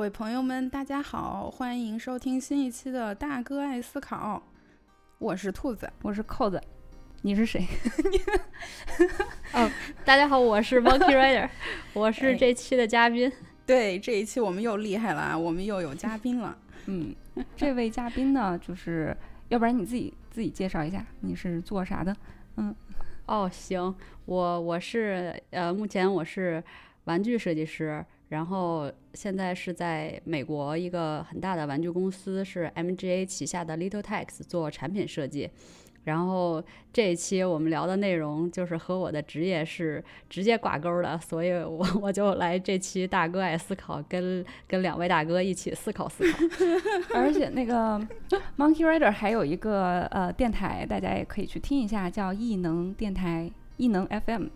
[0.00, 4.42] 位朋友们，大家好，欢迎收听新一期的《大哥爱思考》，
[5.18, 6.58] 我是兔子，我是扣子，
[7.20, 7.66] 你是谁？
[9.52, 9.70] 哦，
[10.02, 11.46] 大家好，我是 Monkey Rider，
[11.92, 13.30] 我是这期的嘉宾。
[13.66, 16.56] 对，这一期我们又厉害了啊，我们又有嘉宾了。
[16.86, 17.14] 嗯，
[17.54, 19.14] 这位嘉宾呢，就是
[19.48, 22.16] 要不然你自己自己介绍一下，你是做啥的？
[22.56, 22.74] 嗯，
[23.26, 26.64] 哦，行，我我是呃，目前我是
[27.04, 28.02] 玩具设计师。
[28.30, 35.50] 然后现在是在美国一个很大的玩具公司，是 MGA 旗下的 Little Tex 做产品设计。
[36.04, 46.38] 然后这一期我们聊的内容就是和我的职业是直接挂钩的，所以我我就来这期大哥爱思考，跟跟两位大哥一起思考思考。
[47.14, 48.00] 而且那个
[48.56, 54.46] Monkey Rider 还有一个呃电台，大家也可以去听一下，叫异能电台，异能 FM。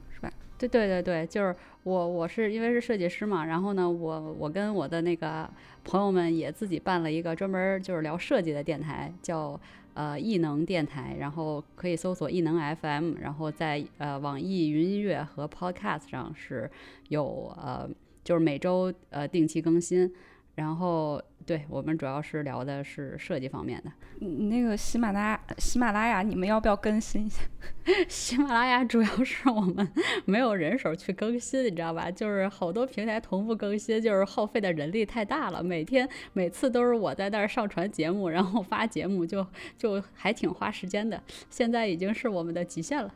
[0.56, 5.48] 对对对对，就是我我是因为是设计师嘛，然后呢，我我跟我的那个
[5.84, 9.60] 朋友们也自己办了一个专门就是聊设计的电台，叫
[9.94, 16.70] 呃异能电台，然后可以搜索异能 FM，然后在呃网易云音乐和 Podcast 上是
[17.08, 17.88] 有呃
[18.22, 20.10] 就是每周呃定期更新，
[20.54, 21.20] 然后。
[21.46, 23.92] 对我们主要是聊的是设计方面的。
[24.20, 27.42] 你那个喜马拉雅，喜马拉雅，你们要不要更新一下？
[28.08, 29.86] 喜马拉雅主要是我们
[30.24, 32.10] 没有人手去更新，你知道吧？
[32.10, 35.62] 就是好多平台同步更新，就是耗费的人力太大了。
[35.62, 41.22] 每天每次都是我在那儿上传节目，然后发节目，就就还挺花时间的。
[41.50, 43.14] 现在已经是我们的极限了。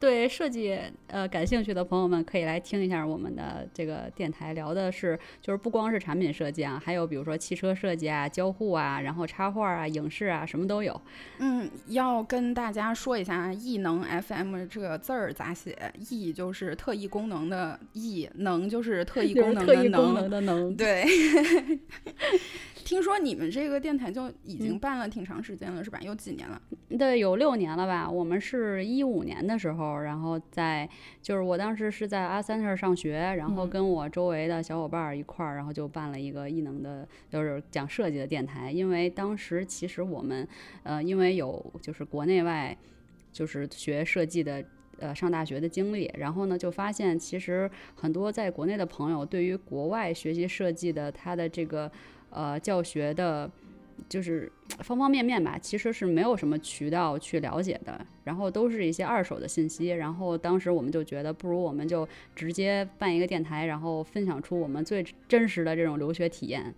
[0.00, 11.00] 对设计呃感兴趣的朋友们，可以来听一下我们的这个电台，聊的是就是不光是产品设计啊，还有比如说汽车设计啊、交互啊，然后插画啊、影视啊，什么都有。
[11.38, 15.76] 嗯，要跟大家说一下，异能 FM 这个字儿咋写？
[16.08, 19.66] 异就是特异功能的异，能就是特异功能
[20.30, 20.76] 的能。
[20.76, 21.04] 对。
[22.88, 26.00] 听说你们这个电台就已经办了挺长时间了，是吧？
[26.00, 26.58] 有几年了？
[26.98, 28.10] 对，有六年了吧。
[28.10, 30.88] 我们是一五年的时候，然后在
[31.20, 38.72] 就是我当时是在阿三那儿上学，然后跟我周围的小伙伴一块儿，然后就办了一个艺能的，就是讲设计的电台。
[38.72, 40.48] 因为当时其实我们
[40.82, 42.74] 呃，因为有就是国内外
[43.30, 44.64] 就是学设计的
[44.98, 51.92] 呃上大学的经历，然后呢就发现其实很多在国内的朋友对于国外学习设计的他的这个。
[52.30, 53.50] 呃，教学的，
[54.08, 54.50] 就是
[54.80, 59.88] 方方面面吧，其实是没有什么渠道去了解的，然后都是一些二手的信息。
[59.88, 66.74] 然后当时我们就觉得，不如我们就直接办一个电台，然后分享出我们最真实的这种留学体验。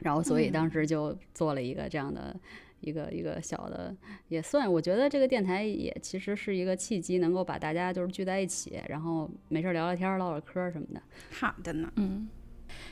[0.00, 2.36] 然后，所以当时就做了一个这样的
[2.80, 3.92] 一个一个小的，
[4.28, 11.02] 也算我觉得这个电台也其实是一个契机，能够把大家就是聚在一起，然后没事聊聊天、唠唠嗑什么的。
[11.32, 12.28] 好的呢，嗯。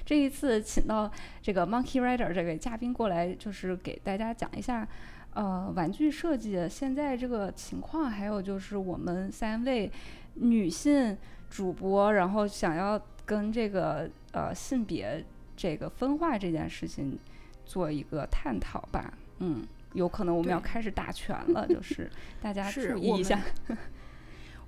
[0.04, 1.10] 这一次请到
[1.42, 4.86] 这个 Monkey Rider 这位嘉宾过来，就是给大家讲一下，
[5.34, 9.90] 呃，玩具设计现在这个情况，还有就是我们三位
[10.34, 11.16] 女性
[11.50, 15.24] 主播，然后想要跟这个呃性别
[15.56, 17.18] 这个分化这件事情
[17.64, 19.12] 做一个探讨吧。
[19.38, 22.10] 嗯，有可能我们要开始打拳了，就是
[22.40, 23.40] 大家注意一下。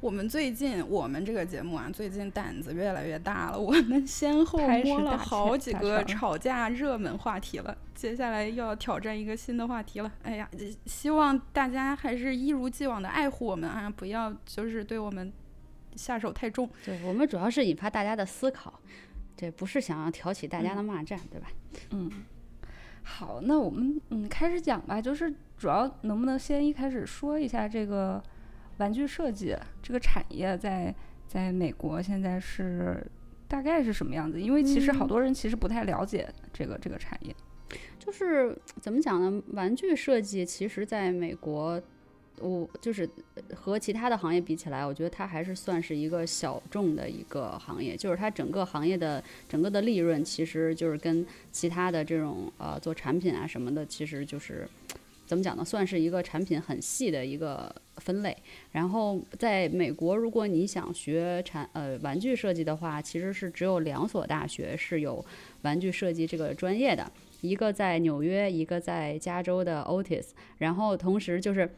[0.01, 3.59] 我们最近，我们这个节目啊，最近胆子越来越大了。
[3.59, 10.13] 我们先后摸了好几个吵架热门话题了，接下来又要挑战一个新的话题了。
[10.23, 10.49] 哎呀，
[10.87, 15.33] 希望大家还是一如既往的爱护我们啊，不要就是对我们
[15.97, 16.71] 下手太重。
[16.85, 18.73] 对我们主要是引发大家的思考，
[19.37, 21.49] 这不是想要挑起大家的骂战，对吧？
[21.91, 22.09] 嗯，
[23.03, 28.23] 好，那我们嗯开始讲吧，就是主要能不能先一开始说一下这个。
[28.79, 30.95] 玩具设计这个产业在
[31.27, 33.07] 在美国现在是
[33.47, 34.41] 大概是什么样子？
[34.41, 37.35] 因为其实好多人其实不太了解这个这个产业。
[37.99, 39.43] 就是怎么讲呢？
[39.53, 41.81] 玩具设计其实在美国，
[42.41, 43.07] 我就是
[43.55, 47.97] 和其他的行业比起来，我觉得它还是算是一个小众的一个行业。
[47.97, 54.67] 就是它整个行业的整个的利润，其实就是跟其他的这种呃做产品啊什么的，其实就是。
[55.29, 55.63] 怎么讲呢？
[55.63, 58.35] 算是一个产品很细的一个分类。
[58.73, 65.23] 然后在美国，如果你想学产呃玩具设计的话，其实是只有两所大学是有
[65.61, 70.29] 玩具设计这个专业的，一个在纽约，一个在加州的 Otis。
[70.57, 71.71] 然后同时就是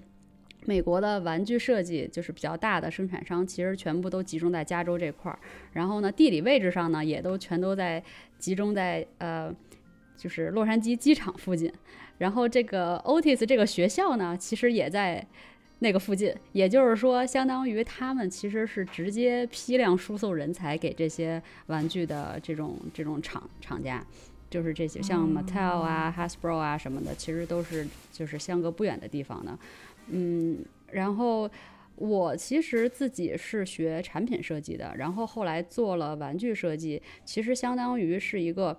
[0.64, 5.36] 美国的玩具设计就是比较大的生产商，其实全部都集中在加州这块儿。
[5.72, 8.00] 然后呢，地理位置上呢，也都全都在
[8.38, 9.52] 集中在呃
[10.16, 11.72] 就是洛杉矶机场附近。
[12.20, 15.26] 然后这个 Otis 这个学校呢，其实也在
[15.78, 24.04] 那个附近，也就是说，相当于他们其实是直接批量输送人才给这些玩具的这种这种厂厂家。
[24.50, 29.56] 就是这些像 Mattel 啊、Hasbro 啊什么的，其实都是就是相隔不远的地方的。
[30.08, 30.58] 嗯，
[30.90, 31.48] 然后
[31.94, 38.76] 我其实自己是学产品设计的，然后后来做了玩具设计，其实相当于是一个，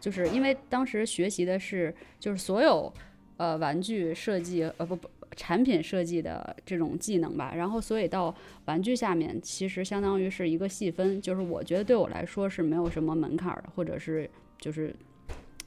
[0.00, 2.92] 就是因为当时学习的是就是所有
[3.36, 14.94] 呃玩具设计呃不不产品设计的这种技能吧，然后所以到玩具下面其实相当于是一个细分，就是我觉得对我来说是没有什么门槛的，或者是就是。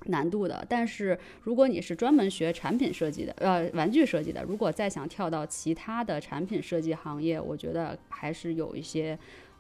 [0.07, 9.18] 难度的，但是如果你是专门学产品设计的，呃，玩具设计的，如果再想跳到其他的产品设计行业，我觉得还是有一些，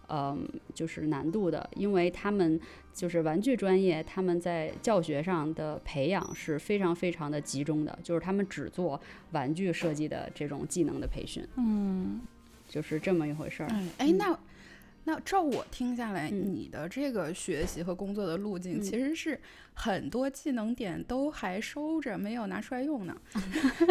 [0.09, 2.59] 嗯，就是难度的，因为他们
[2.93, 8.99] 就是玩具专业，他们在教学上的培养是非常非常的集中的，就是他们只做
[9.31, 12.21] 玩具设计的这种技能的培训，嗯，
[12.67, 13.69] 就是这么一回事儿。
[13.97, 14.37] 哎，那。
[15.05, 19.37] 那照我听下来，你的这个学习和工作的路径，其实是
[19.73, 23.13] 很多技能点都还收着，没有拿出来用呢。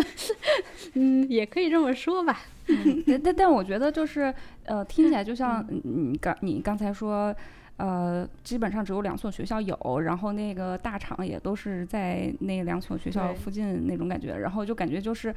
[0.94, 2.41] 嗯，也可以这么说吧。
[3.06, 7.35] 但但但我觉得就是，呃，听起来就像你刚你刚才说，
[7.76, 15.35] 呃，基本上只有两所学校有，然后那个大厂也都是在那两所学校附近那种感觉，然后就感觉就是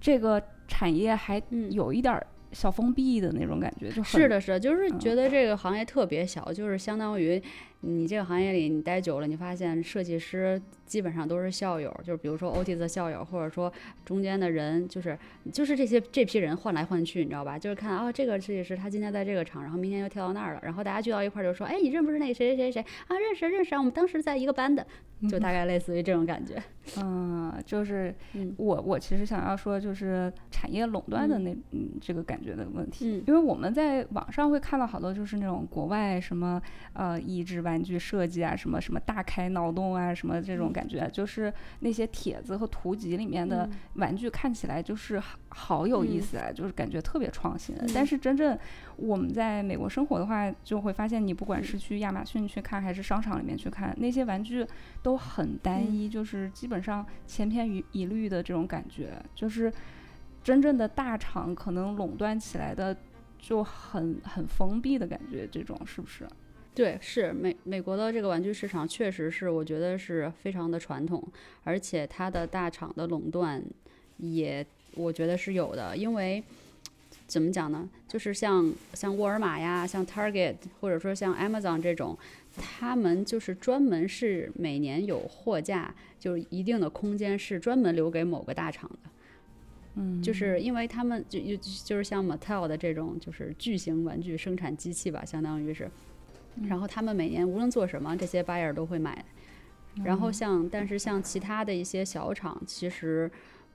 [0.00, 1.40] 这个产业还
[1.70, 2.26] 有一点儿。
[2.54, 7.42] 小封闭的那种感觉，就是的，是，就是觉得这个行业特别小，就是相当于。
[7.86, 13.72] 你这个行业里，你待久了，你发现设计师基本上都是校友，就是比如说 OT 的校友，或者说
[14.04, 15.18] 中间的人，就是
[15.52, 17.58] 就是这些这批人换来换去，你知道吧？
[17.58, 23.18] 就是看啊，这个设计师他今天在这个厂，然后明天又跳到那儿了，然后大家聚到一块儿就说，哎，你认不认识那个谁谁谁谁啊？
[23.18, 24.86] 认识认识啊，我们当时在一个班的，
[25.28, 26.62] 就大概类似于这种感觉。
[27.00, 28.14] 嗯，就是
[28.58, 36.60] 我我其实想要说，就是产业垄断的那嗯这个感觉的问题，因为我们在网上会看到好多就是那种国外什么
[36.92, 47.74] 呃移植玩具设计啊，什么什么大开脑洞啊，什么这种感觉，就是那些帖子和图集里面的玩具看起来就是好有意思啊，就是感觉特别创新。
[47.92, 48.56] 但是真正
[48.96, 54.64] 我们在美国生活的话，就会发现，你不管是去亚马逊去看，还是商场里面去看，那些玩具
[55.02, 59.20] 都很单一，就是基本上千篇一律的这种感觉。
[59.34, 59.72] 就是
[60.44, 62.96] 真正的大厂可能垄断起来的
[63.36, 66.24] 就很很封闭的感觉，这种是不是？
[66.74, 71.22] 对，是美美国的这个玩具市场确实是，我觉得是非常的传统，
[71.62, 73.62] 而且它的大厂的垄断
[74.16, 74.66] 也
[74.96, 76.42] 我觉得是有的，因为
[77.28, 77.88] 怎么讲呢？
[78.08, 82.18] 就是像像沃尔玛呀，像 Target，或者说像 Amazon 这种，
[82.56, 89.10] 他们就是专门是每年有货架，就是一定的空间是专门留给某个大厂的，
[89.94, 91.38] 嗯，就是因为他们就
[91.84, 95.88] 就是像 Mattel 的这种就是巨型玩具生产机器吧，相当于是。
[96.62, 99.24] 然后他们每年无论做什么，这些 buyer 都会买。
[100.04, 103.30] 然后像，但是像其他的一些小厂，其实，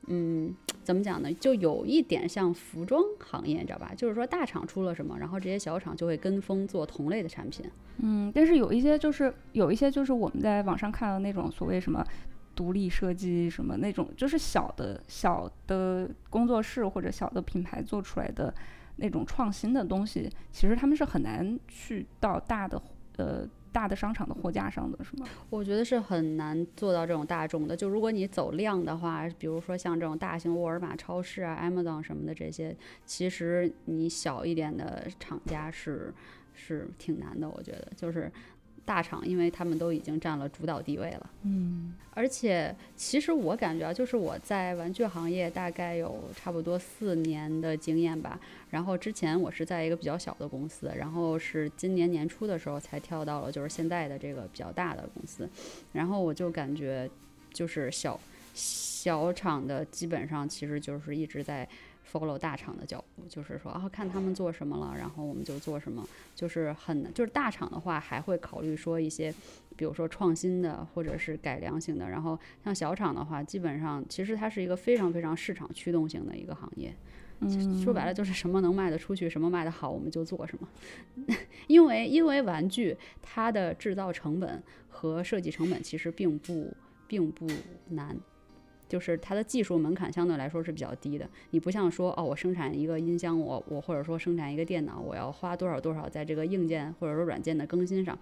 [0.08, 0.54] 嗯，
[0.84, 1.32] 怎么讲呢？
[1.34, 3.94] 就有一点像服装行业，你知道吧？
[3.96, 7.66] 就是说大厂出了什么，然后这些小厂就会跟风做同类的产品。
[8.00, 12.06] 嗯，但是有一些就是有一些就是我们在网上看到那种所谓什么
[12.54, 18.54] 独立设计什么那种，就是小的小的工作室或者小的品牌做出来的。
[19.00, 22.82] 那种创新的东西，其实他们是很难去到大的
[23.18, 25.28] 呃大的商场的货架上的，是吗？
[25.50, 27.76] 我觉得是很难做到这种大众的。
[27.76, 32.76] 就如果你走量的话，比如说像这种大型沃尔玛超市啊、Amazon 什么的这些，
[33.06, 36.14] 其实你小一点的厂家是
[36.54, 37.50] 是挺难的。
[37.50, 38.32] 我觉得就是。
[38.90, 41.30] 大厂，因为他们都已经占了主导地位了。
[41.44, 48.40] 嗯，而且其实我感觉啊，就是我在玩具行业大概有差不多四年的经验吧。
[48.72, 55.48] 然后之前我是在一个比较小的公司，然后是今年年初的时候才跳到了就是现在的这个比较大的公司。
[55.94, 57.08] 然后我就感觉，
[57.54, 58.20] 就是小
[58.56, 61.70] 小厂的基本上其实就是一直在。
[62.12, 69.34] Follow 大厂的脚步，就是说啊，看他们做什么了，然后我们就做什么，就是很就是大厂的话还会考虑说一些，
[69.76, 76.94] 比如说创新的或者是改良型的，然后像小厂的话，基本上其实它是一个非常非常市场驱动型的一个行业，
[77.84, 80.68] 说白了就是什么能卖得出去，什么卖得好，我们就做什么，
[81.68, 86.74] 因为因为玩具它的制造成本和设计成本其实并不
[87.08, 87.48] 并不
[87.90, 88.18] 难。
[88.90, 98.18] 就是它的技术门槛相对来说是比较低的，你不像说哦，我生产一个音箱，我我或者说生产一个电脑，我要花多少多少在这个硬件或者说软件的更新上。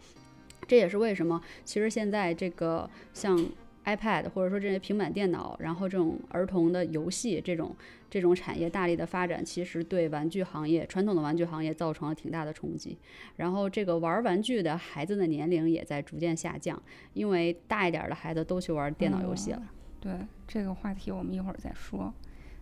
[0.68, 3.40] 这也是为什么，其实现在这个像
[3.86, 7.74] iPad 或者说这些平板电脑，然后这种儿童的游戏这种
[8.10, 12.98] 这种产业大力的发展，其实对玩具行业传统的玩具行业造成了挺大的冲击。
[13.38, 16.82] 然后这个玩玩具的孩子的年龄也在逐渐下降，
[17.14, 19.62] 因为大一点的孩子都去玩电脑游戏了。
[20.00, 20.14] 对
[20.48, 22.14] 这个话题，我们一会儿再说。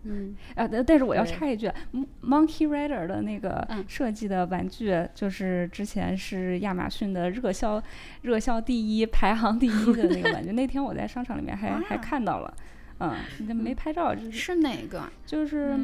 [0.08, 1.68] 嗯啊，但但是我要插一句
[2.22, 7.82] ，Monkey Rider 的那个设计的玩具，就是之前是亚马逊的热销
[8.22, 10.52] 热销第一排行第一的那个玩具。
[10.52, 12.54] 那天我在商场里面还还看到了，
[12.98, 13.16] 嗯，
[13.56, 15.10] 没拍照，是哪个？
[15.24, 15.76] 就是。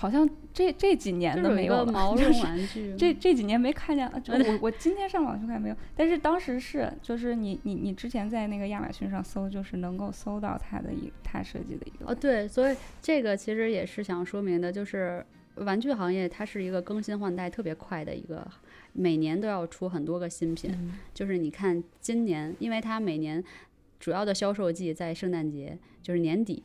[0.00, 4.10] 好像这这几年的没有毛绒玩具，这这几年没看见。
[4.22, 12.10] 就 我我今天上网去看没有，但是当时是就是你你你之前在那个亚马逊上搜，就是能够搜到它的一它设计的一个。
[12.10, 15.22] 哦，对，所以这个其实也是想说明的，就是
[15.56, 18.50] 玩具行业它是一个更新换代特别快的一个，
[18.94, 20.90] 每年都要出很多个新品。
[21.12, 23.44] 就是你看今年，因为它每年
[23.98, 26.62] 主要的销售季在圣诞节，就是年底。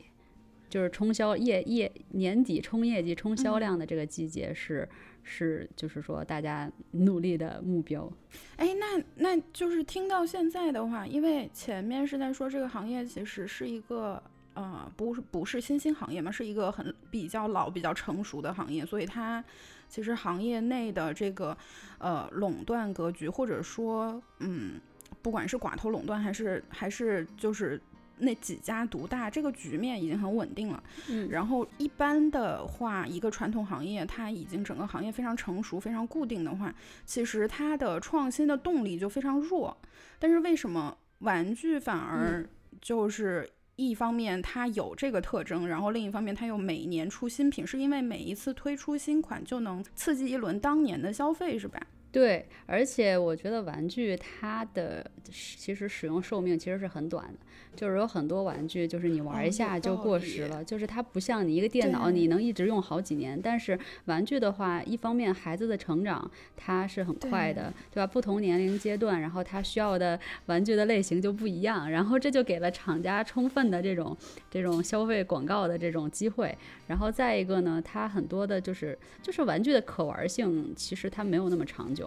[0.68, 4.88] 就是冲销业业年底冲业绩冲销量的这个季节是
[5.22, 8.10] 是就是说大家努力的目标。
[8.56, 14.22] 哎，那那就是听到现在的话，因为前面是在说这个行业其实是一个
[14.54, 19.44] 呃不是不是新兴行业嘛，是一个很比较老比较成熟的行业，所以它
[19.88, 21.56] 其实行业内的这个
[21.98, 24.80] 呃垄断格局，或者说嗯
[25.22, 27.80] 不管是寡头垄断还是还是就是。
[28.18, 30.82] 那几家独大，这个局面已经很稳定了。
[31.08, 39.76] 嗯，然后一般的话，一个传统行业它已经整个行业非常成熟、非常固定的话，其实它的创新的动力就非常弱。
[40.18, 42.48] 但是为什么玩具反而
[42.80, 51.78] 就是一方面它有这个特征，然后另一方面它又每年出新品，是因为每一次推出新款就能刺激一轮当年的消费，是吧？
[52.16, 57.38] 对，而且我觉得玩具它的其实使用寿命其实是很短的。
[57.76, 60.64] 就是有很多玩具，就是你玩一下就过时了。
[60.64, 63.38] 就是它不像你一个电脑，你能一直用好几年。
[63.38, 68.06] 但是玩具的话，一方面孩子的成长它是很快的，对吧？
[68.06, 71.90] 不同年龄阶段，然后他需要的玩具的类型就不一样。
[71.90, 74.16] 然后这就给了厂家充分的这种
[74.50, 76.56] 这种消费广告的这种机会。
[76.86, 82.05] 然后再一个呢，它很多的就是就是玩具的可玩性，其实它没有那么长久。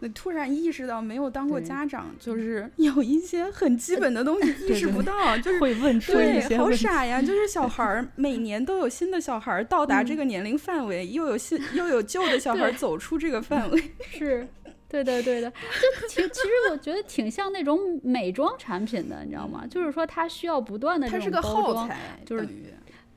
[0.00, 7.22] 那突然意识到，没有当过家长，就是有一些很基本的东西意识不到，就是会问出一些好傻呀！
[7.22, 14.46] 就是小孩儿 每年都有新的小孩儿到达这个年龄范围，又有新又有旧的小孩儿走出这个范围， 是，
[14.86, 15.50] 对的对的，
[15.80, 19.64] 就挺其实我觉得挺像那种美妆产品的，你知道吗？
[19.66, 21.90] 就是说它需要不断的这种包装，
[22.26, 22.46] 就是。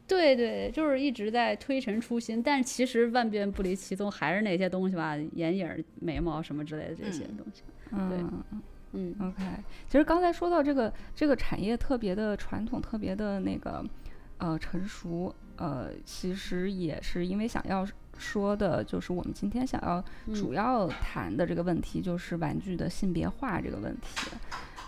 [0.10, 7.62] 对对，就是一直在推陈出新，但是其实万变不离其宗，还是那些东西吧，眼影、眉毛什么之类的这些东西。
[7.92, 8.44] 嗯
[8.94, 9.44] 嗯，OK。
[9.88, 13.86] 其实刚才说到这个这个产业特别的传统，特别的那个
[14.40, 17.88] 呃成熟，呃，其实也是因为想要
[18.18, 24.32] 说的，就是我们今天想要主要谈的这个问题，就是玩具的性别化这个问题。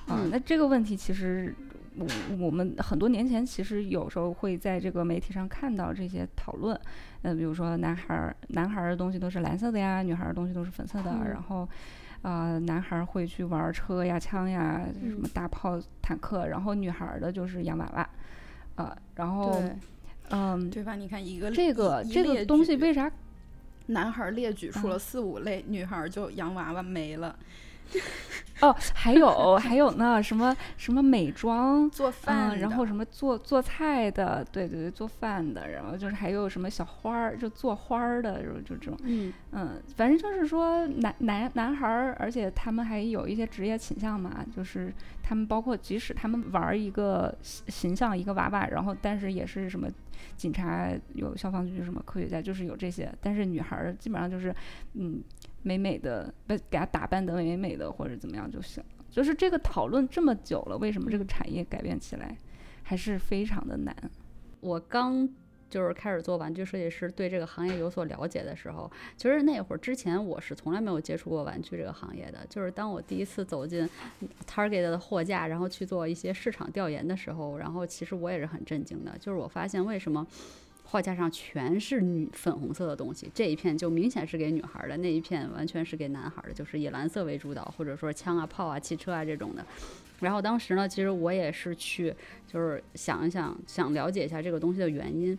[0.08, 1.54] 啊，那这个问题其实。
[1.98, 2.08] 我
[2.40, 6.80] 我们很多年前其实有时候会在这个媒体上看到这些讨论，
[7.24, 11.68] 嗯，比如说男孩儿男孩儿的东西都是蓝色的呀，女孩儿的东西都是粉色的，然后，
[12.22, 18.10] 啊，男孩儿会去玩车呀、枪呀、什么大炮、坦克，然后女孩儿的就是洋娃娃，
[18.76, 19.62] 啊，然后，
[20.30, 20.96] 嗯，对吧？
[20.96, 23.12] 你看一个这个这个东西为啥
[23.88, 27.36] 男孩儿列举出了四五类，女孩儿就洋娃娃没了。
[28.62, 44.94] 哦，还有还有呢，什么什么美妆做饭，然后什么做做菜的，对对对，做饭的，然后就是还有什么小花儿，就做花儿的，就就这种，嗯嗯，反正就是说男男男孩儿，而且他们还有一些职业倾向嘛，就是
[45.24, 49.88] 他们包括即使他们玩一个形象一个娃娃，然后但是也是什么
[50.38, 54.54] 警察有消防局什么科学家，就是有这些，但是女孩儿基本上就是
[54.94, 55.20] 嗯。
[55.64, 58.90] 美美的，被给她打扮得美美的，或者怎么样就行了。
[59.10, 62.38] 就是这个讨论这么久了，为什么这个产业改变起来
[62.82, 63.96] 还是非常的难？
[64.62, 65.28] 我刚
[65.70, 72.46] 就是开始做玩具设计师，对这个行业有所了解的时候，其实那会儿之前我是从来没有接触过玩具这个行业的。
[72.50, 73.90] 就是当我第一次走进
[74.48, 79.18] Target 的货架，然后去做一些市场调研的时候，然后其实我也是很震惊的。
[79.18, 80.26] 就是我发现为什么。
[80.84, 89.66] 货架上全是女粉红色的东西，这一片就明显是给女孩的，那一片完全是给男孩的，就是以蓝色为主导，或者说枪啊、炮啊、汽车啊这种的。
[90.20, 92.14] 然后当时呢，其实我也是去，
[92.46, 95.38] 就是想一想，想了解一下这个东西的原因。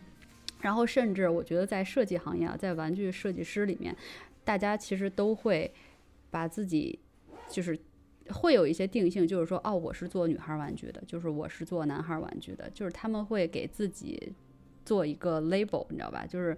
[0.60, 3.94] 然后甚至我觉得在设计行业啊，在玩具设计师里面，
[4.44, 5.72] 大家其实都会
[6.30, 6.98] 把自己
[7.48, 7.78] 就是
[8.28, 14.32] 会有一些定性，就是说，哦，我是做女孩玩具的，就是我是做男孩玩具的，就是他们会给自己
[14.84, 16.24] 做一个 label，你知道吧？
[16.26, 16.56] 就是，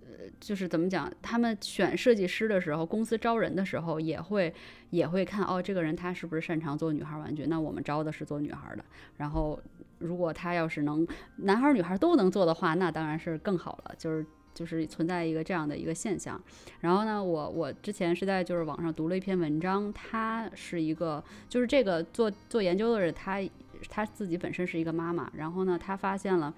[0.00, 1.10] 呃，就是怎么讲？
[1.22, 4.52] 他们选设计师的时候，公司招人的时候也会
[4.90, 7.46] 也会看，哦，这个人他是不是擅长做女孩玩具？
[7.46, 8.84] 那我们招的是做女孩的。
[9.16, 9.58] 然后，
[9.98, 11.06] 如果他要是能
[11.36, 13.94] 男孩女孩都能做的话，那当然是更好了。
[13.98, 14.24] 就是。
[14.54, 16.40] 就是存在一个这样的一个现象，
[16.80, 23.42] 然后呢，我我之前是在就是网上读了一篇文章，他是一个就是这个做做研究的人，他
[23.90, 26.54] 他自己本身是一个妈妈，然后呢，他发现了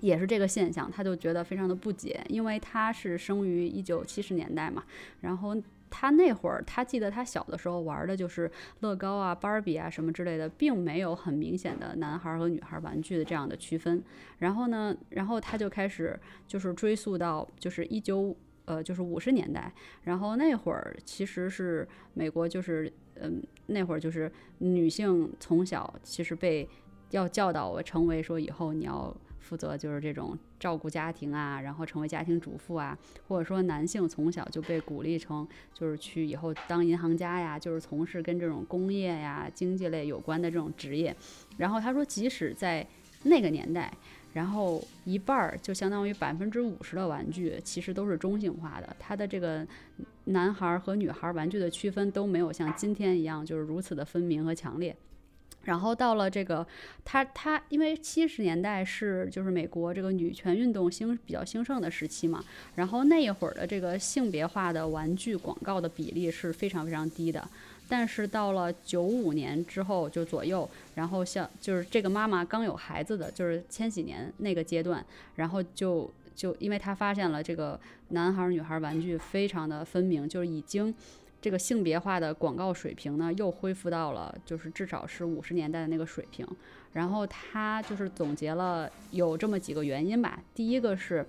[0.00, 4.84] 也是这个现象，他就觉得非常的不解，因为他是生于一九七十年代嘛，
[5.20, 5.56] 然后。
[5.90, 8.50] 他那会儿，他记得他小的时候玩的就是
[8.80, 14.04] 乐高啊、芭比啊什么之类的，并没有很明显的男孩和女孩玩具的这样的区分。
[14.40, 18.36] 然后呢，然后他就开始就是追溯到就是一九
[18.66, 26.68] 呃就是五十年代，然后那会儿其实是美国就是嗯那会儿就是女性从小其实被
[27.12, 29.16] 要教导成为说以后你要。
[29.40, 41.14] 负责就是这种照顾家庭啊，然后成为家庭主妇啊，或者说男性从小就被鼓励成就是去以后当银行家呀，就是从事跟这种工业呀、经济类有关的这种职业。
[41.56, 42.86] 然后他说，即使在
[43.24, 43.92] 那个年代，
[44.32, 49.66] 然后一半儿就相当于百分之五十的玩具其实都是中性化的，他的这个
[50.24, 54.96] 男孩和女孩玩具的区分都没有像今天一样就是如此的分明和强烈。
[55.68, 56.66] 然后到了这个，
[57.04, 62.42] 他他因为七十年代是就是美国这个女权运动兴比较兴盛的时期嘛，
[62.76, 67.46] 然后那一会儿的这个性别化的玩具广告的比例是非常非常低的，
[67.86, 75.04] 但是到了九五年之后就左右，然后像就是这个妈妈刚有孩子的就是千禧年那个阶段，
[75.36, 80.94] 然后就就因为她发现了这个男孩女孩玩具非常的分明，就是已经。
[81.40, 86.46] 这个性别化的广告水平呢，又恢复到了就是至少是五十年代的那个水平。
[86.92, 90.42] 然后他就是总结了有这么几个原因吧。
[90.54, 91.24] 第一个是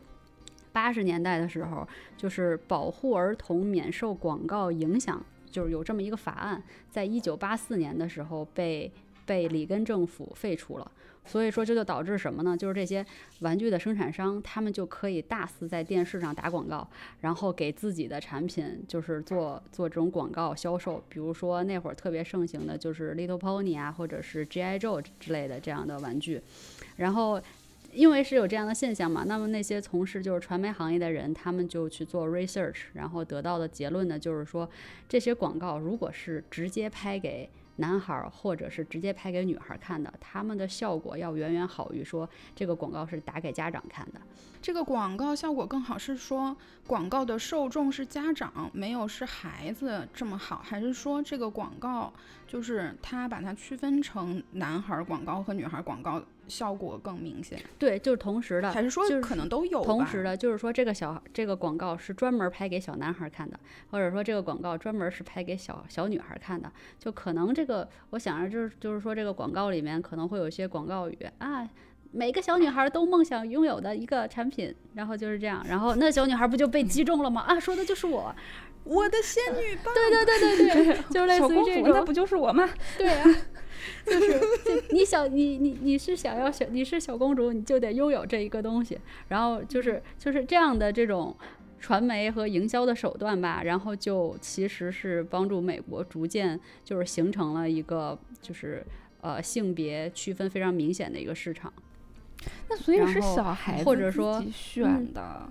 [0.72, 8.92] 八十年代的时候，就是保护儿童免受广告影响，就是有这么一个法案，在一九八四年的时候被
[9.30, 10.92] 被里根政府废除了。
[11.26, 12.58] 所以说这就导致什么呢？
[12.58, 13.06] 就是这些
[13.42, 16.90] 玩具的生产商，他们就可以大肆在电视上打广告，
[17.22, 21.04] 然后给自己的产品就是做做这种广告销售。
[21.08, 24.80] 比如说那会儿特别盛行的就是 Little Pony 啊，或者是 G.I.
[24.80, 26.42] Joe 之类的这样的玩具。
[26.96, 27.40] 然后
[27.94, 34.68] 因为是有这样的现象嘛，那么那些从事就是传媒行业的人，他们就去做 research，然后得到的结论呢，就是说
[35.08, 37.48] 这些广告如果是直接拍给
[37.80, 44.22] 男孩儿或者是直接拍给女孩看的，他们的效果要远远好于说这个广告是打给家长看的。
[44.62, 52.12] 这个广告效果更好，是说广告的受众是家长，没有是孩子这么好，还是说这个广告
[52.46, 56.22] 就是他把它区分成男孩广告和女孩广告？
[56.50, 59.84] 效果更明显，对，就是同时的，还是说可能都有？
[59.84, 63.60] 同时的，就是说这个小这个广告是专门拍给小男孩看的，
[63.92, 71.70] 或者说这个广告专门是拍给小小女孩看的，就可能这个我想着就是就是说这个广告里面可能会有一些广告语啊，
[72.12, 77.42] 每个小女孩都梦想拥有的一个产品，然后就是这样，然后那小女孩不就被击中了吗？
[77.42, 78.36] 啊，说的就是我，
[78.90, 82.68] 我的仙女棒，对对对对对， 就类似于这种，那不就是我吗？
[82.98, 83.26] 对啊。
[84.06, 89.00] 就是，就你想你你你是想要小你是小公主，你就得拥有这一个东西。
[89.30, 91.36] 然后就是就是这样的这种
[91.80, 98.86] 传媒和营销的手段吧，然后就其实是帮助美国逐渐就是形成了一个就是
[99.22, 101.72] 呃性别区分非常明显的一个市场。
[102.70, 105.48] 那所以是小孩或者说选的，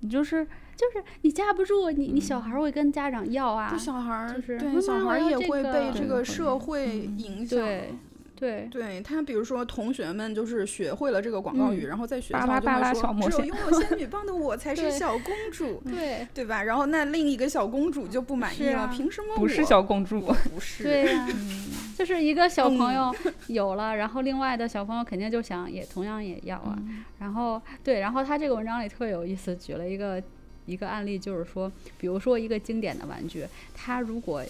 [0.00, 0.46] 你就是。
[0.80, 3.76] 就是你架不住你，你小孩会跟家长要啊。
[3.76, 7.58] 小孩就是对小孩也会被这个社会影响。
[7.58, 7.90] 对
[8.34, 15.82] 对对，他比如说同学们就是学会了这个广告语，然后在学校就会说：“只有拥有仙女棒的我才是小公主。
[15.92, 16.62] ”对对吧？
[16.62, 20.22] 然后那另一个小公主就不满意了，凭什么不是小公主？
[20.54, 20.82] 不是。
[20.84, 21.28] 对呀，
[21.98, 23.14] 就是一个小朋友
[23.48, 26.78] 有了，然后另外的小朋友肯定就想也同样也要啊。
[27.18, 30.22] 然后对，然后他这个文章里特别有意思，举了一个。
[30.70, 34.42] 一个案例就是说，比如说一个经典的玩具，它如果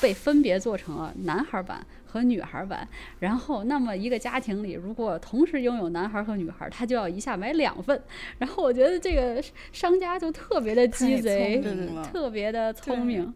[0.00, 2.86] 被分别做成了男孩版和女孩版，
[3.18, 8.00] 然后那么一个家庭里如果同时拥有男孩和女孩，他就要一下买两份。
[8.38, 11.62] 然后我觉得这个商家就特别的鸡贼，
[12.04, 13.34] 特别的聪明，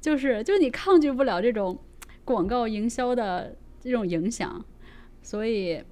[0.00, 1.78] 就是就你抗拒不了这种
[2.24, 4.64] 广告营销的这种影响，
[5.22, 5.82] 所以，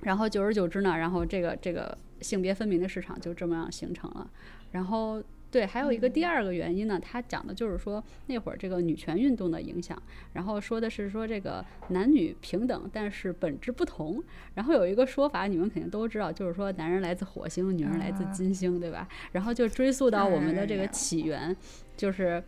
[0.00, 4.30] 然后久而久之呢，然后这个这个性别分明的市场就这么样形成了。
[4.72, 9.96] 然后对，还有一个第二个原因呢，他讲的就是说那会儿这个女权运动的影响，
[10.32, 14.22] 然后说的是说这个男女平等，但是本质不同。
[14.54, 19.06] 然后有一个说法，你们肯定都知道，就是说男人来自火星，女人来自金星，对吧？
[19.32, 21.54] 然后就追溯到我们的这个起源，
[21.96, 22.42] 就是。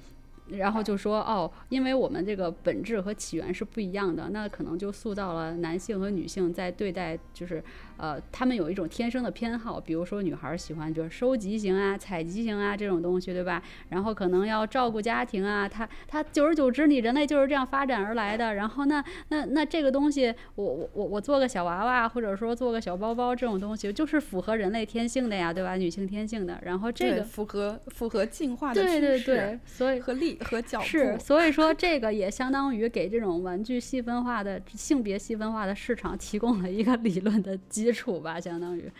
[0.49, 7.65] 然后就说哦，因为我们这个本质和起源是不一样的，那可能就塑造了男性和女性在对待，就是
[7.97, 13.63] 呃，他们有一种天生的偏好，比如说女孩喜欢就是收集型啊、采集型啊这种东西，对吧？
[13.89, 18.55] 然后可能要照顾家庭啊，他他久而久之，你人类就是这样发展而来的。
[18.55, 25.77] 然后那那那这个东西，我我我我做个小娃娃，或者说做个小包包这种东西，就是符合人类天性的呀，对吧？
[25.77, 26.61] 女性天性的。
[26.65, 30.39] 然后这个符合符合进化的趋势，对对对， 所以和力。
[30.45, 38.90] 和脚步是，所以说这个也相当于给这种玩具细分化的性别细分化的市场提供了一个理论的基础吧，相当于，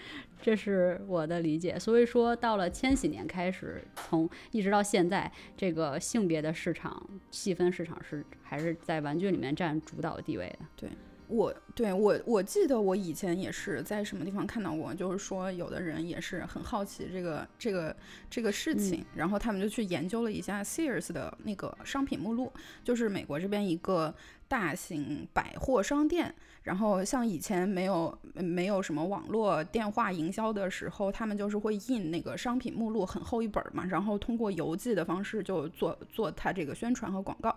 [0.41, 1.79] 这是我的理解。
[1.79, 10.67] 所以说到了千禧年开始，从一直到现在，这个性别的市场细分市场是还是在玩具里面占主导地位的。
[10.77, 10.89] 对。
[11.27, 17.97] 我对我我记得我以前也是在什么地方看到过，就是说有的人也是很好奇这个这个
[18.29, 22.53] 这个事情，然后他们就去研究了一下 Sears 的那个商品目录，
[22.85, 24.15] 就是美国这边一个
[24.55, 26.33] 大型百货商店。
[26.63, 37.55] 然后像以前没有没有什么网络电话营销的时候，他们就是会印那个商品目录很厚一本嘛，然后通过邮寄的方式就做做它这个宣传和广告。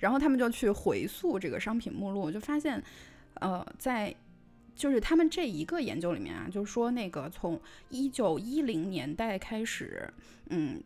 [0.00, 2.82] 然后他们就去回溯这个商品目录，就发现。
[3.34, 4.14] 呃，在
[4.74, 7.58] 就是他们这一个研究里面啊，就是说那个从
[7.88, 10.12] 一九一零年代开始，
[10.50, 10.82] 嗯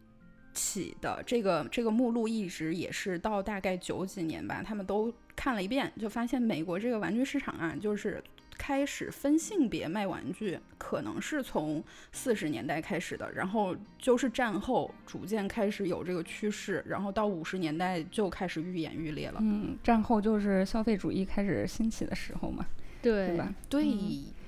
[0.55, 8.23] 起的这个这个目录一直也是到大概九几年吧，他们都看了一遍，就发现美国这个玩具市场啊，就是
[8.57, 19.41] 开始分性别卖玩具，可能是从四十年代开始的，然后就是战后逐渐开始有这个趋势，然后到五十年代就开始愈演愈烈了。
[19.43, 22.65] 嗯，战后就是消费主义开始兴起的时候嘛，
[23.03, 23.53] 对吧？
[23.69, 23.85] 对。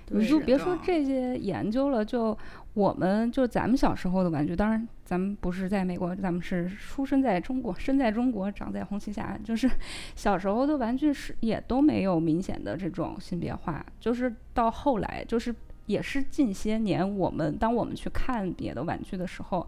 [0.09, 2.37] 你就别说这些研究了，就
[2.75, 9.69] 我们就咱们小时候的玩具，当然咱们不是在美国，咱们是出生在中国，生在中国，长在红旗下，就是
[10.15, 15.55] 小时候的玩具是也都没有明显的这种性别化，就是到后来，就是
[15.87, 19.67] 也是近些年，我们当我们去看别的玩具的时候，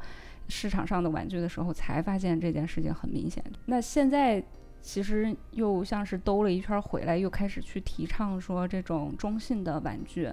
[0.48, 3.42] 市场上的玩具的时候，才发现这件事情很明显。
[3.66, 4.42] 那现在。
[4.80, 10.32] 其实又像是兜了一圈回来，又开始去提倡说这种中性的玩具，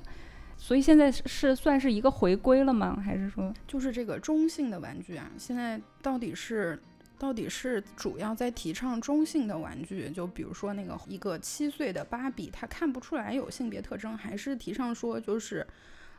[0.56, 3.02] 所以现在是算是一个回归了吗？
[3.04, 5.30] 还是说就是这个中性的玩具啊？
[5.38, 6.82] 现在到底是
[7.20, 10.10] 到底是主要在提倡中性的玩具？
[10.12, 15.68] 就比如说那个一个七岁的芭比，他看不出来有性别特征，还是提倡说就是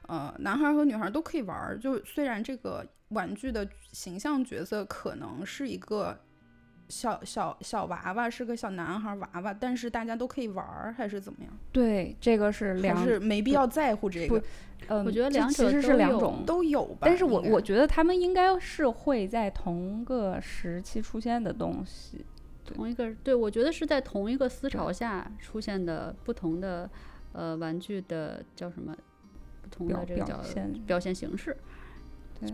[0.09, 1.79] 呃男孩和女孩都可以玩儿？
[1.79, 6.21] 就虽然这个玩具的形象角色可能是一个。
[6.89, 11.53] 小小小娃娃是个小男孩娃娃，但是大家都可以玩儿，还是怎么样？
[11.73, 14.43] 对，这个是两，是没必要在乎这个。
[14.89, 16.99] 嗯，我觉得两其实是两种都有吧。
[17.01, 22.25] 但是我我觉得他们应该是会在同个时期出现的东西，
[22.65, 26.89] 同一个对，我觉得是在同一个思潮下出现的不同的
[27.33, 28.95] 呃玩具的叫什么
[29.63, 30.41] 不同的这个叫
[30.87, 31.57] 表现形式。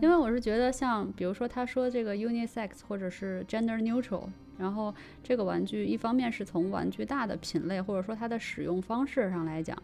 [0.01, 9.77] 因为我是觉得，像比如说他说这个 unisex 或者是 gender neutral，然后这个玩具一方面是从玩具大的品类或者说它的使用方式上来讲，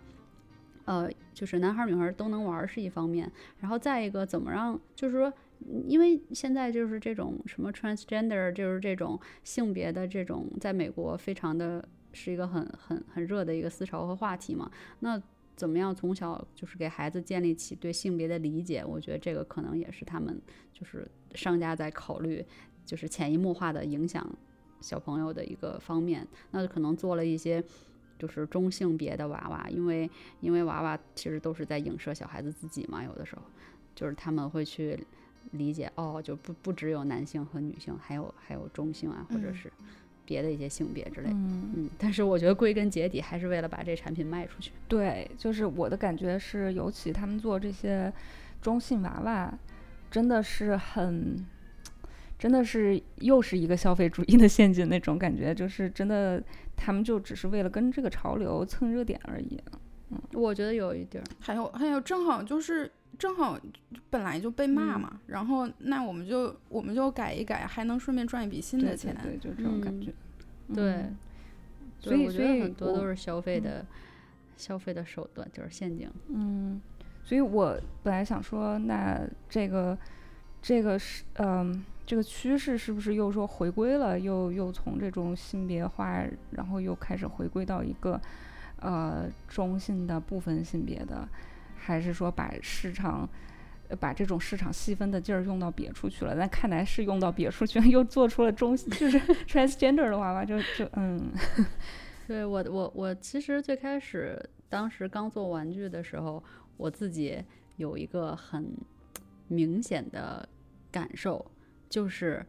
[0.85, 5.33] 呃，就是男孩女孩都能玩是一方面，然后再一个怎么让，就是说，
[5.85, 11.83] 因为现在就是这种什么 transgender，就是这种性别的这种，在美国非常的
[12.13, 15.21] 是一个很很很热的一个思潮和话题嘛，那。
[15.59, 18.81] 怎么样从小就是给孩子建立起对性别的理解？
[18.85, 20.41] 我觉得这个可能也是他们
[20.71, 22.45] 就是商家在考虑，
[22.85, 24.25] 就是潜移默化的影响
[24.79, 26.25] 小朋友的一个方面。
[26.51, 27.61] 那可能做了一些
[28.17, 33.03] 就是中性别的娃娃，因为因为娃娃其实都是在影射小孩子自己嘛。
[33.03, 33.41] 有的时候
[33.93, 34.97] 就是他们会去
[35.51, 39.69] 理解，哦，就不不只有男性和女性，还有还有中性啊，或者是。
[40.29, 44.71] 别的一些性别之类，嗯嗯，但是我觉得归根结底还是为了把这产品卖出去。
[44.87, 48.13] 对，就是我的感觉是，尤其他们做这些
[48.61, 49.51] 中性娃娃，
[50.11, 51.43] 真的是很，
[52.37, 56.41] 真的是又是一个消费主义的陷阱那种感觉，就是真的，
[56.75, 59.59] 他们就只是为了跟这个潮流蹭热点而已。
[60.11, 62.91] 嗯，我觉得有一点，还有还有，正好就是。
[63.19, 63.59] 正好
[64.09, 70.11] 本来就被骂嘛，然后那我们就我们就改一改，还能顺便赚一笔新的钱，对，就这种感觉。
[70.73, 71.05] 对，
[71.99, 73.85] 所以我觉得很多都是消费的
[74.55, 76.09] 消费的手段，就是陷阱。
[76.29, 76.79] 嗯，
[77.25, 79.97] 所以我本来想说，那这个
[80.61, 84.17] 这个是嗯，这个趋势是不是又说回归了？
[84.17, 88.19] 又又从这种性别化，然后又开始回归到一个
[88.79, 91.27] 呃中性的部分性别的，
[91.89, 93.27] 还是说把市场
[93.99, 96.35] 把这种市场细分的劲儿用到别处去了？
[96.35, 101.31] 那看来是用到别处去了， 又做出了中就是 transgender 的娃娃，就就嗯，
[102.27, 106.43] 对我我我其实最开始当时刚做玩具的时候，
[106.77, 107.43] 我自己
[107.77, 108.71] 有一个很
[109.47, 110.47] 明显的
[110.91, 111.43] 感受。
[111.89, 112.45] 就是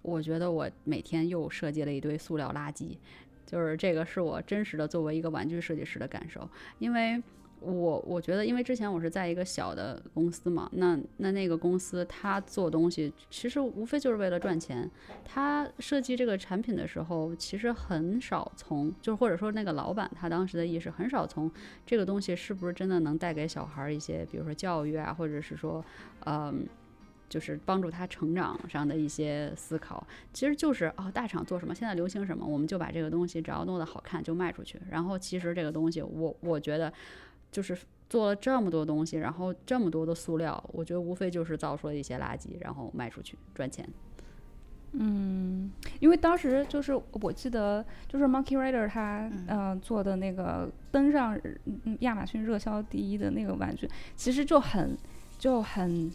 [0.00, 2.96] 我觉得我每天又设计了一堆塑料垃圾，
[3.44, 7.22] 就是这个是我真实的作为一个玩具设计师的感受，因为
[7.64, 14.90] 我我觉得，因为之前我是在一个小的公司嘛，那那那个公司他做东西其实无非就是为了赚钱，
[15.24, 21.50] 他设计这个产品的时候，其实很少从，就是或者说那个老板他当时的意识很少从
[21.86, 25.84] 这个东西是不是真的能带给小孩一些，比如说教育啊，或者是说，
[26.26, 26.66] 嗯。
[27.28, 34.78] 就是帮助他成长上的一些思考，其实就是哦，大厂做什么，现在流行什么，我们就把这个东西只要弄得好看就卖出去。
[34.90, 36.92] 然后其实这个东西，我我觉得
[37.52, 37.78] 就是
[38.10, 43.88] 做了这么多东西，然后这么多的塑料，我觉得无非就是造出了一些垃圾，然后卖出去赚钱。
[44.94, 51.38] 嗯，因为当时就是我记得就是 Monkey Rider 他嗯做的那个登上
[52.00, 54.96] 亚马逊热销第一的那个玩具，其实就很
[55.38, 56.10] 就很。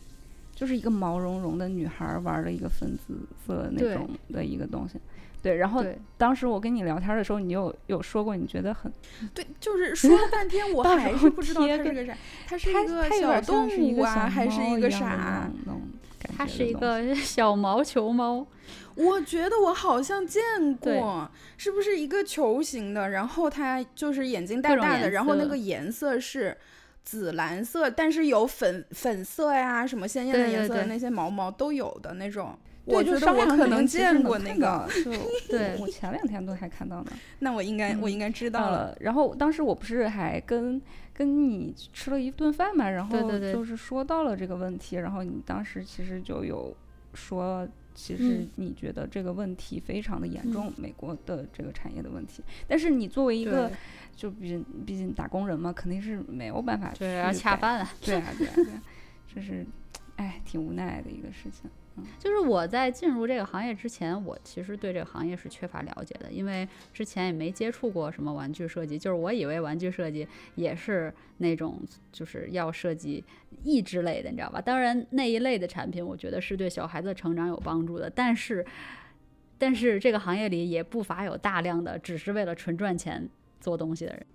[0.57, 3.13] 就是一个毛茸茸的女孩玩的一个粉紫
[3.45, 4.99] 色那种的一个东西，
[5.41, 5.55] 对。
[5.55, 5.83] 然后
[6.17, 8.91] 当时我跟你聊天的时候，你有有说过你觉得很
[9.33, 15.49] 对，就是说了半天我 还是不知道它是个啥，它是一个小动物啊，还是一个啥？
[16.35, 18.45] 它是一个小毛球猫。
[18.95, 20.41] 我觉得我好像见
[20.75, 23.09] 过，是不是一个球形的？
[23.09, 26.57] 然后它就是眼睛大大的，然后那个颜色是。
[27.03, 32.53] 紫蓝色，但是有粉粉色呀，什么鲜艳的颜色的那些毛毛都有的那种。
[32.87, 34.87] 我觉得我可能见过那个。
[35.49, 37.11] 对，我前两天都还看到呢。
[37.39, 38.97] 那我应该我应该知道了。
[39.01, 40.81] 然后当时我不是还跟
[41.13, 46.75] 跟你吃了一顿饭嘛，然后就是说到了这个问题，然后你当时其实就有
[47.13, 52.43] 说，其实你觉得这个问题非常的严重，美国的这个产业的问题。
[52.67, 53.71] 但是你作为一个。
[54.17, 57.05] 就毕竟毕竟打工人嘛，肯定是没有办法去
[57.37, 57.93] 恰饭啊。
[58.01, 58.81] 对啊，对啊，对啊，
[59.31, 59.63] 这是，
[60.15, 61.69] 哎，挺无奈的一个事情。
[61.97, 68.97] 嗯，就是我在进入这个行业之前，我其实对这个行业是缺乏了解的，因为之前也没接触过什么玩具设计。
[68.97, 71.81] 就是我以为玩具设计也是那种
[72.11, 73.23] 就是要设计
[73.63, 74.61] 益智类的，你知道吧？
[74.61, 78.09] 当然那一类的产品，我觉得是对小孩子成长有帮助的。
[78.09, 78.65] 但是，
[79.57, 83.29] 但是这个行业里也不乏有大量的只是为了纯赚钱。
[83.59, 84.25] 做东西的人，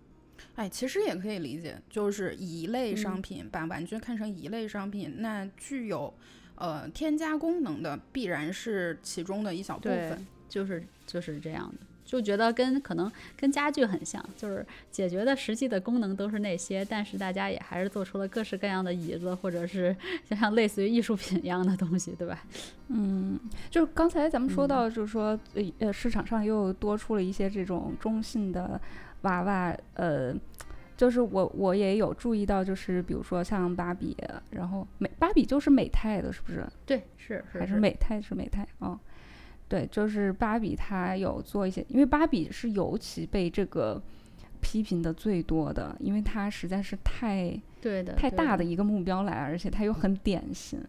[0.57, 6.13] 哎，其实也可以理解，就是一类商品，把玩具看成一类商品，那具有
[6.57, 19.97] 呃添加功能的，必然是其中的一小部分，就是就是这样的，就觉得跟可能跟家具很像，就是解决的实际的功能都是那些，但是大家也还是做出了各式各样的椅子，或者是
[20.29, 22.43] 就像类似于艺术品一样的东西，对吧？
[22.89, 23.39] 嗯，
[23.71, 25.39] 就是刚才咱们说到，就是说
[25.79, 28.81] 呃市场上又多出了一些这种中性的。
[29.23, 30.35] 娃娃，呃，
[31.03, 34.17] 就是我我也有注意到，就是比如说像芭比，
[34.51, 36.65] 然后美芭比就是美泰的，是不是？
[36.87, 38.97] 对，是还是美泰是美泰啊？
[39.67, 44.01] 对，就是芭比，它有做一些，因为芭比是尤其被这个
[44.61, 50.81] 批评的最多的，因为它实在是太对的太大的一个目标来，而且它又很典型，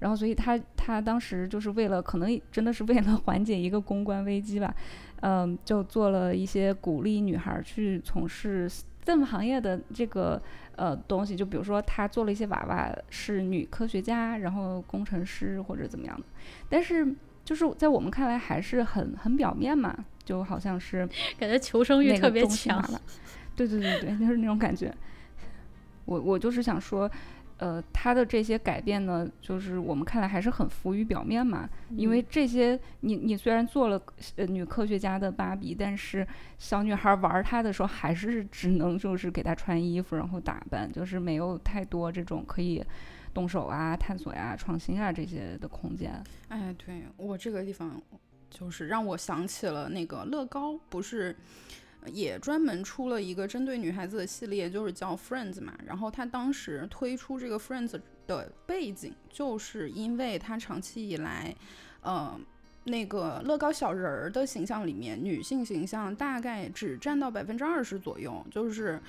[0.00, 4.74] 然后所以它它当时就是为了可能真的是为了缓解一个公关危机吧。
[5.20, 10.40] 嗯，就做了一些鼓励女孩去从事 STEM 行业的这个
[10.76, 16.24] 呃东西，就比如说她做了一些娃娃是女科学家，然后工程师或者怎么样的，
[16.68, 22.82] 但是就是在我们看来还是很很表面嘛，就好像是 感觉求生欲特别强，
[23.56, 24.94] 对对对对，就是那种感觉。
[26.04, 27.10] 我我就是想说。
[27.60, 31.68] 呃，他的这些改变呢，就是我们看来还是很浮于表面嘛。
[31.90, 34.02] 因为这些，你你虽然做了
[34.36, 42.82] 呃女科学家的芭比，但是小女孩玩它的时候，还是只能就是给她穿衣服，然后打扮，就是没有太多这种可以
[43.34, 46.12] 动手啊、探索呀、创新啊这些的空间。
[46.48, 48.00] 哎，对我这个地方，
[48.48, 51.36] 就是让我想起了那个乐高，不是。
[52.06, 55.72] 也专门出了一个针对女孩子的系列，就是叫 Friends 嘛。
[55.86, 61.54] 然后他当时推出这个 Friends 的背景，就是因为他长期以来，
[62.02, 62.38] 呃，
[62.84, 69.00] 那个乐高小人儿的形象里面，女性形象大概只占到百分之二十左右，就是。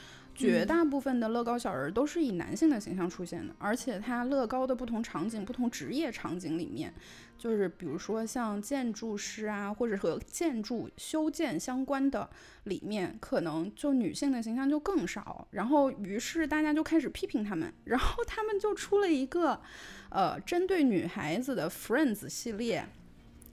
[0.42, 6.94] 绝大部分的乐高小人都是以男性的形象出现的，而且它乐高的不同场景、不同职业场景里面，
[7.38, 12.30] 就是比如说像建筑师啊，或者和建筑修建相关的
[12.64, 15.48] 里面，可能就女性的形象就更少。
[15.52, 19.62] 然后于是大家就开始批评他们，然后他们就出了一个，
[20.10, 22.88] 呃，针对女孩子的 Friends 系列。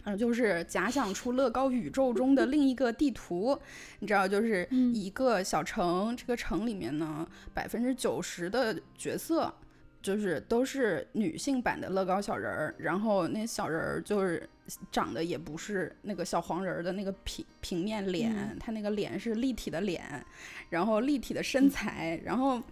[0.08, 3.58] 嗯，就是假想出乐高宇宙中的另一个地图，
[3.98, 9.52] 你知道，就是一个小城，这个城里面呢，百分之九十的角色
[10.00, 14.48] 就是都是女性版的乐高小人儿，然后那小人儿就是
[14.90, 20.24] 长得也不是那个小黄人儿的那个平平面脸，他那个脸是立体的脸，
[20.70, 22.62] 然后立体的身材，然后。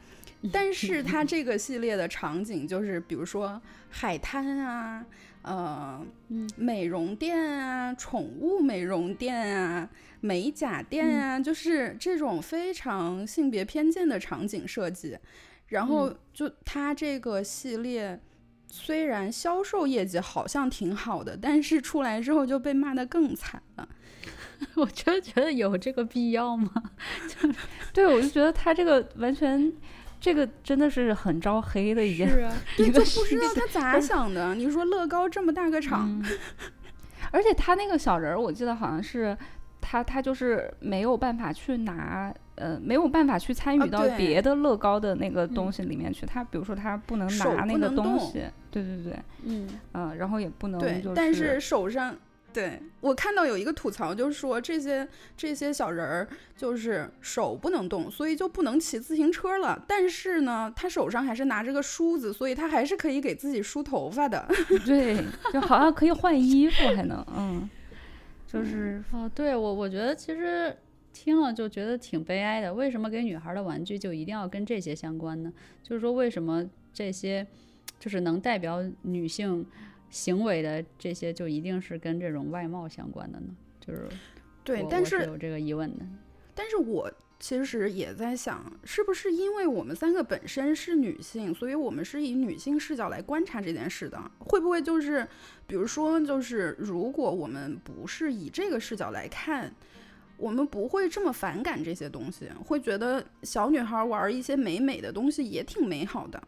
[0.53, 5.05] 但是它这个系列的场景就是，比如说海滩啊，
[5.47, 6.05] 呃，
[6.57, 9.89] 美容店啊，宠物美容店啊，
[10.21, 15.17] 美甲店啊，就是这种非常性别偏见的场景设计。
[15.69, 18.21] 然后就它这个系列，
[18.67, 23.89] 虽然销售业绩好像挺好的，但是出来之后就被骂得更惨了。
[24.75, 26.73] 我就觉得有这个必要吗？
[27.31, 27.49] 就
[27.93, 29.73] 对我就觉得它这个完全。
[30.27, 34.57] 这个真的是很招黑的一件，是啊， 对，就不知道他 咋想的。
[34.57, 36.21] 你说乐高这么大个厂，
[37.31, 39.39] 而且他那个小人儿，我记得好像是
[39.81, 46.27] 他，他就是没有办法去拿，呃，没有办法去参与到别的乐高的那个东西里面去。
[46.27, 52.17] 他比如说他不能拿那个东西，对对对，嗯嗯，然后也不能，对，但是手上。
[52.57, 59.85] 对我看到有一个吐槽，就是说这些这些小人儿就是手不能动，所以就不能骑自行车了。
[59.87, 64.49] 但是呢，他手上还是拿着个梳子，所以他还是可以给自己梳头发的。
[64.87, 67.69] 对，就好像可以换衣服，还能嗯，
[68.47, 70.75] 就是 哦，对我我觉得其实
[71.13, 72.73] 听了就觉得挺悲哀的。
[72.73, 75.53] 为什么给女孩的玩具就一定要跟这些相关呢？
[75.83, 76.65] 就是说为什么
[76.95, 77.47] 这些
[78.01, 79.67] 就是能代表女性？
[80.11, 83.47] 行为的这些就一定是跟这种外貌相关的呢？
[83.81, 84.09] 就是
[84.65, 86.05] 对，但是有这个疑问的。
[86.55, 94.19] 但是我其实也在想，是不是因为我们三个本身是女性，所以我们是以女性视角来观察这件事的？
[94.39, 95.29] 会不会就是，
[95.67, 99.71] 比如说，就是如果我们不是以这个视角来看，
[100.39, 106.43] 我们不会这么反感这些东西，会觉得小女孩玩一些美美的东西也挺美好的。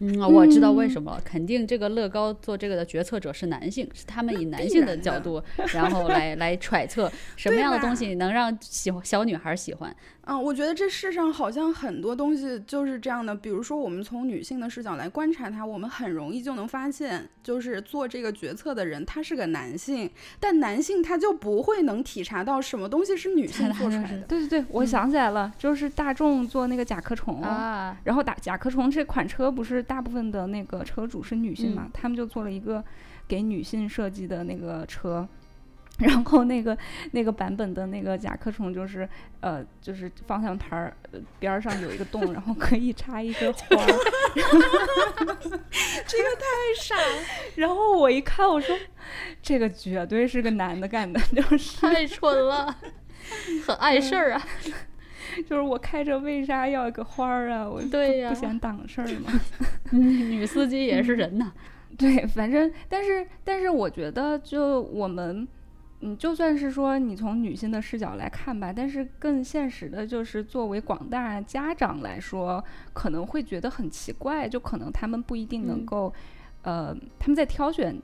[0.00, 9.94] 嗯，我知道为什么了，肯定这个乐高做这个的决策者是男性，是他们以男性的角度，然后来来揣测 什么样的东西能让喜欢小女孩喜欢。
[10.26, 13.34] 嗯，我觉得这世上好像很多东西就是这样的。
[13.34, 20.10] 比如说，我们从女性的视角来观察它，我们很容易就能发现，就是做这个决策的人他是个男性，
[20.40, 24.22] 但男性他就不会能体察到什么东西是女性 做出来的。
[24.22, 32.82] 对对对，我想起来了，就是大众做那个甲壳虫啊，然后打甲壳虫这款车不是大部分的那个车主是女性嘛，他们就做了一个
[33.28, 35.28] 给女性设计的那个车。
[35.98, 36.76] 然后那个
[37.12, 39.08] 那个版本的那个甲壳虫就是，
[39.40, 40.96] 呃，就是方向盘儿
[41.38, 43.66] 边儿上有一个洞，然后可以插一个花。
[43.68, 43.78] 这
[46.18, 46.44] 个太
[46.76, 47.24] 傻了。
[47.54, 48.76] 然后我一看，我说，
[49.40, 52.76] 这个绝对是个男的干的，就是太蠢了，
[53.64, 54.42] 很碍事儿啊。
[55.48, 57.68] 就是我开着为啥要一个花儿啊？
[57.70, 59.30] 我对呀，不嫌挡事儿吗？
[59.92, 61.52] 女司机也是人呐。
[61.96, 65.46] 对，反正但是但是我觉得就我们。
[66.06, 72.62] 嗯，就算是说你从女性的视角来看吧，但是更现实的就是，作为广大家长来说，
[72.92, 76.12] 可能会觉得很奇怪，就可能他们不一定能够，
[76.60, 77.98] 呃，他们在挑选，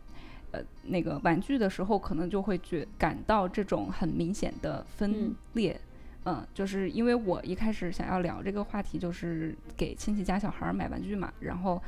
[0.53, 5.79] 呃，那个玩具的时候，可能就会觉感到这种很明显的分裂。
[6.25, 11.83] 嗯，就是因为我一开始想要聊这个话题，就是给亲戚家小孩买玩具嘛，然后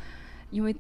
[0.50, 0.76] 因为。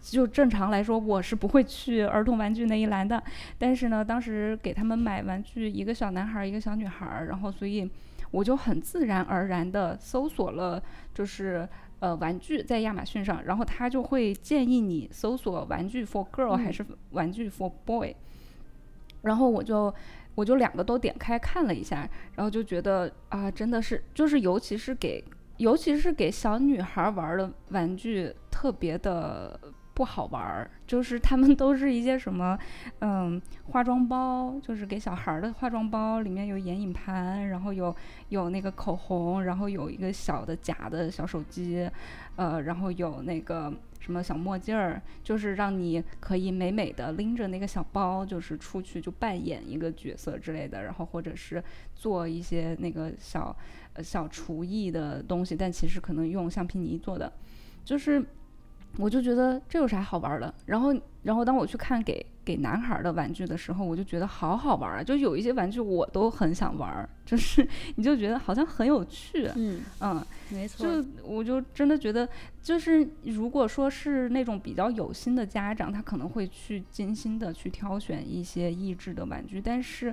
[0.00, 3.22] 就正常来说，我是不会去儿童玩具那一栏的。
[3.58, 7.88] 但是呢，当时给他们买玩具，一个小男孩，一个小女孩，然后所以
[8.30, 10.82] 我就很自然而然的搜索了，
[11.12, 18.14] 就是呃玩具在亚马逊上，然后他就会建议你搜索玩具 for girl 还是玩具 for boy，
[19.22, 19.94] 然后我就
[20.34, 25.22] 我就两个都点开看了一下，然后就觉得啊，真的是就是尤其是给
[25.58, 29.60] 尤其是给小女孩玩的玩具特别的。
[30.00, 32.58] 不好玩儿，就是他们 都是一些什么，
[33.00, 37.94] 嗯，化妆包，就是给小孩的化妆包，里面有眼影盘，然后有
[38.30, 41.86] 有那个口红，然后有一个小的假的小手机，
[42.36, 51.62] 呃，然后有那个什么小墨镜儿，就是让你可以美美的拎着那个小包，就是出去就扮演一个角色之类的，然后或者是
[51.94, 53.54] 做一些那个小
[54.02, 57.30] 小厨艺的东西，但其实可能用橡皮泥做的，
[57.84, 58.24] 就是。
[58.96, 60.52] 我就觉得这有啥好玩的？
[60.66, 65.02] 然后，然后当我去看给给男孩的玩具的时候，我就觉得好好玩啊！
[65.02, 69.48] 就有一些玩具我都很想玩，就是你就觉得好像很有趣。
[69.54, 70.84] 嗯嗯，没错。
[70.84, 72.28] 就我就真的觉得，
[72.62, 80.12] 就是如果说是那种比较有心的家长，他可能会去精心的去挑选一些益智的玩具，但是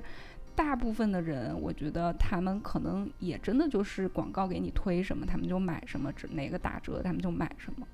[0.54, 7.86] 大部分的人，我觉得他们可能也真的就是广告给你推什么，他们就买什么，只哪个打折他们就买什么。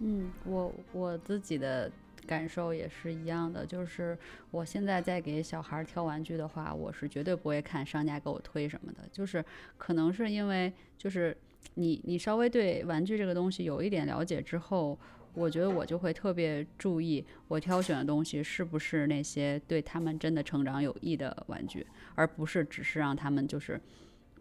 [0.00, 0.30] 嗯。
[0.44, 1.90] 我我自己的
[2.26, 4.16] 感受也是一样的，就是
[4.50, 9.44] 我现在在给小孩挑玩具的话，我是绝对不会看商家给我推什么的，就是
[9.76, 11.36] 可能是因为就是
[11.74, 14.96] 你你稍微对玩具这个东西有一点了解之后，
[15.34, 23.80] 我觉得我就会特别注意我挑选的东西是不是那些对他们真的成长有益的玩具，而不是只是让他们就是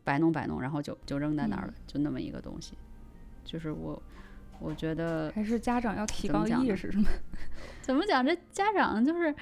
[0.04, 2.74] 摆弄摆弄，然后就就扔在那儿了，就那么一个东西，
[3.44, 4.02] 就是我。
[4.62, 7.10] 我觉得还是家长要提高意识，是吗？
[7.82, 8.24] 怎么讲？
[8.26, 9.34] 这家长就是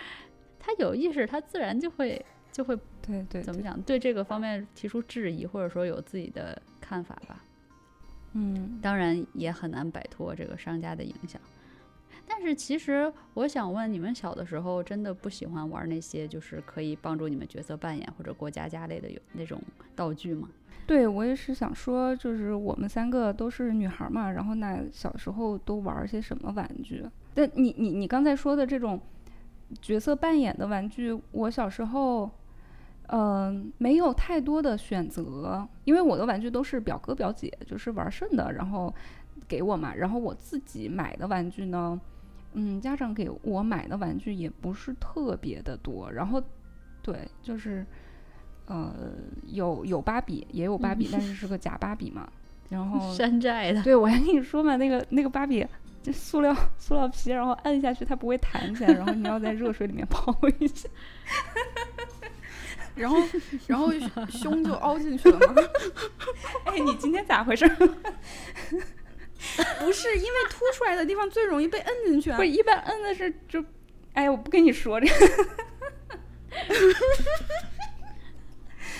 [0.57, 3.79] 他有意识，他自然就会就会对对，怎么讲？
[3.81, 7.43] 对这个方面提出质疑，或者说有自己的看法吧。
[8.33, 11.41] 嗯，当然也很难摆脱这个商家的影响。
[12.27, 19.59] 但是其实我想问，你们小的时候真的不喜欢玩那些就是可以帮助你们角色扮演或者过家家类的有那种
[19.95, 20.47] 道具吗？
[20.89, 27.05] 对，我也是想说，就是我们三个都是女孩嘛，然后那小时候都玩些什么玩具？
[27.35, 28.99] 但你你你刚才说的这种
[29.79, 32.27] 角色扮演的玩具，我小时候，
[33.09, 38.91] 嗯，没有太多的选择，因为我的玩具都是表哥表姐就是玩剩的，然后
[39.47, 42.01] 给我嘛，然后我自己买的玩具呢，
[42.53, 46.41] 嗯，家长给我买的玩具也不是特别的多，然后
[47.03, 47.85] 对，就是。
[48.69, 48.93] 呃，
[49.47, 52.29] 有有芭比，也有芭比，但是是个假芭比嘛。
[52.69, 53.81] 然后 山寨的。
[53.81, 55.65] 对，我还跟你说嘛，那个那个芭比，
[56.03, 60.87] 就塑料塑料皮，然后摁下去它不会弹起来，然后你要在热水里面泡一下，
[62.93, 63.17] 然后
[63.65, 63.91] 然后
[64.29, 65.55] 胸就凹进去了吗？
[66.65, 67.67] 哎，你今天咋回事？
[67.67, 67.85] 不
[69.91, 72.37] 是，因为凸出来的地方最容易被摁进去啊。
[72.37, 73.65] 不，一般摁的是就，
[74.13, 75.15] 哎，我不跟你说这个。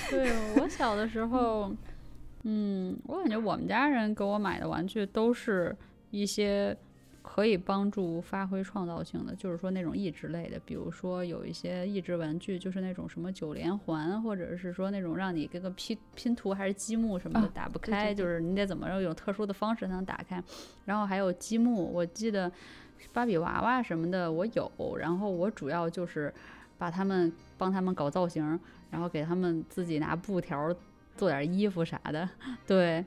[0.10, 1.72] 对我小的时候，
[2.44, 5.76] 嗯，我感觉我们家人给我买的玩具都是
[6.12, 6.76] 一些
[7.22, 20.42] 可以帮助发挥创造性的，就是说那种益智类的，比如说有一些益智玩具，就是那种什么九连环，或者是说那种让你这个拼拼图还是积木什么的打不开，就是你得怎么着有特殊的方式才能打开。
[20.86, 22.52] 然后还有积木，我记得
[23.14, 26.34] 芭比娃娃什么的我有，然后我主要就是
[26.80, 28.60] 把他们帮他们搞造型。
[28.92, 30.76] 然后给他们自己拿布条
[31.16, 32.28] 做点衣服啥的，
[32.66, 33.06] 对。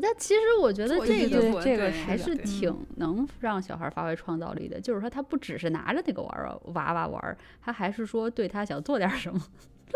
[0.00, 4.80] 但其实我觉得这个这个还是挺能让小孩发挥创造力的。
[4.80, 9.38] 就是说他不只是拿着那个玩儿娃娃玩儿，他还是说对他想做点什么。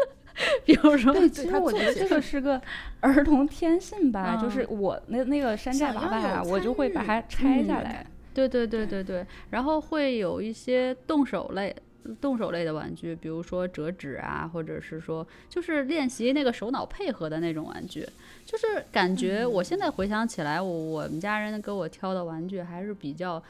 [0.66, 2.60] 比如说，对其实我觉得这个是个
[3.00, 4.36] 儿童天性吧。
[4.36, 8.06] 就是我那那个山寨娃娃，我就会把它拆下来。
[8.34, 9.26] 对对对对对。
[9.48, 11.74] 然后会有一些动手类。
[12.20, 18.06] 动手类的玩具，比如说折纸啊，或者是说就是练习那个手脑配合的那种玩具，
[18.44, 23.42] 就是感觉我现在回想起来，我我们家人给我挑的玩具还是比较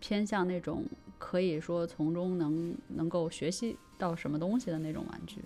[0.00, 0.84] 偏向那种
[1.18, 5.40] 可以说从中能能够学习到什么东西的那种玩具。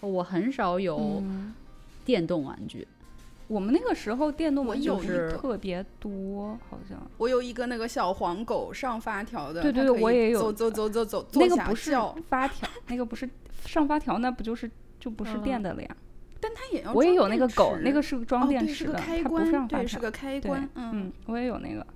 [0.00, 1.22] 我很少有
[2.04, 2.86] 电动玩具。
[3.48, 4.88] 我们那个时候电动玩具
[5.30, 6.98] 特别多，好像。
[7.18, 11.92] 我有一个那个小黄狗上发条的，对对，我也有，走走走走走，那个不是
[12.28, 13.28] 发条， 那个不是
[13.64, 15.96] 上发条，那不就是就不是电的了呀？
[16.40, 21.86] 但它也要，我也有那个狗，那个是装电池的，它不上发条，是个开关，嗯，我也有那个，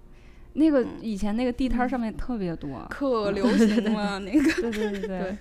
[0.52, 4.90] 那个以前那个地摊上面特别多，可流行了 那个，对对。
[4.92, 5.36] 对对。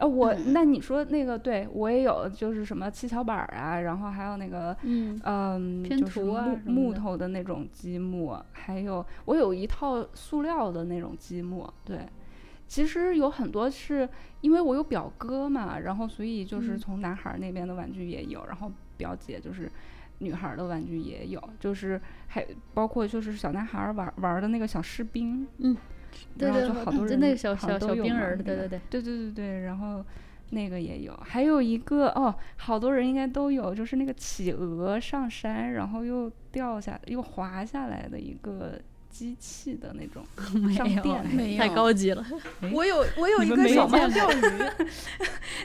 [0.00, 11.70] 呃，我 那你说那个，对我也有，就是什么七巧板啊，然后还有那个，嗯，拼图啊，木头的那种积木，还有我有一套塑料的那种积木。
[11.84, 11.98] 对，
[12.66, 14.08] 其实有很多是
[14.40, 19.70] 因为我有表哥嘛，然后所以就是从男孩那边的玩具也有，然后表姐就是
[20.18, 25.76] 女孩的玩具也有，就是还包括就是小男孩玩玩的那个小士兵，嗯。
[26.38, 30.04] 对对，好多人那个小小小冰人，对对对，对对对对，然后
[30.50, 40.24] 那个也有，还有一个哦，好多人应该都有，就是那个企鹅上山，然后又掉下又滑下来的一个机器的那种
[40.72, 42.24] 上电，没有太高级了。
[42.72, 44.40] 我有我有一个小猫钓 鱼，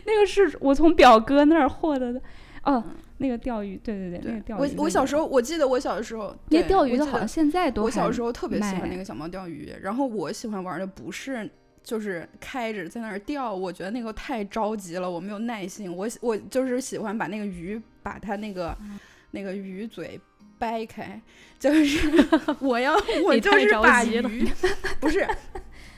[0.06, 2.22] 那个是我从表哥那儿获得的。
[2.66, 2.84] 哦，
[3.18, 4.60] 那个钓鱼，对对对，那个钓鱼。
[4.78, 7.84] 我我小时候，我记得我小的时候，那钓鱼的好像现在都。
[7.84, 11.50] 我小时候特别喜欢那个小猫钓鱼，然后我喜欢玩的不是
[11.84, 15.96] 就是开着在那儿钓，我觉得那个太着急了，我没有耐心。
[15.96, 18.76] 我我就是喜欢把那个鱼把它那个
[19.32, 20.20] 那个鱼嘴
[20.58, 21.22] 掰开，
[21.60, 22.10] 就是
[22.60, 24.48] 我要 我就是把鱼
[25.00, 25.28] 不是。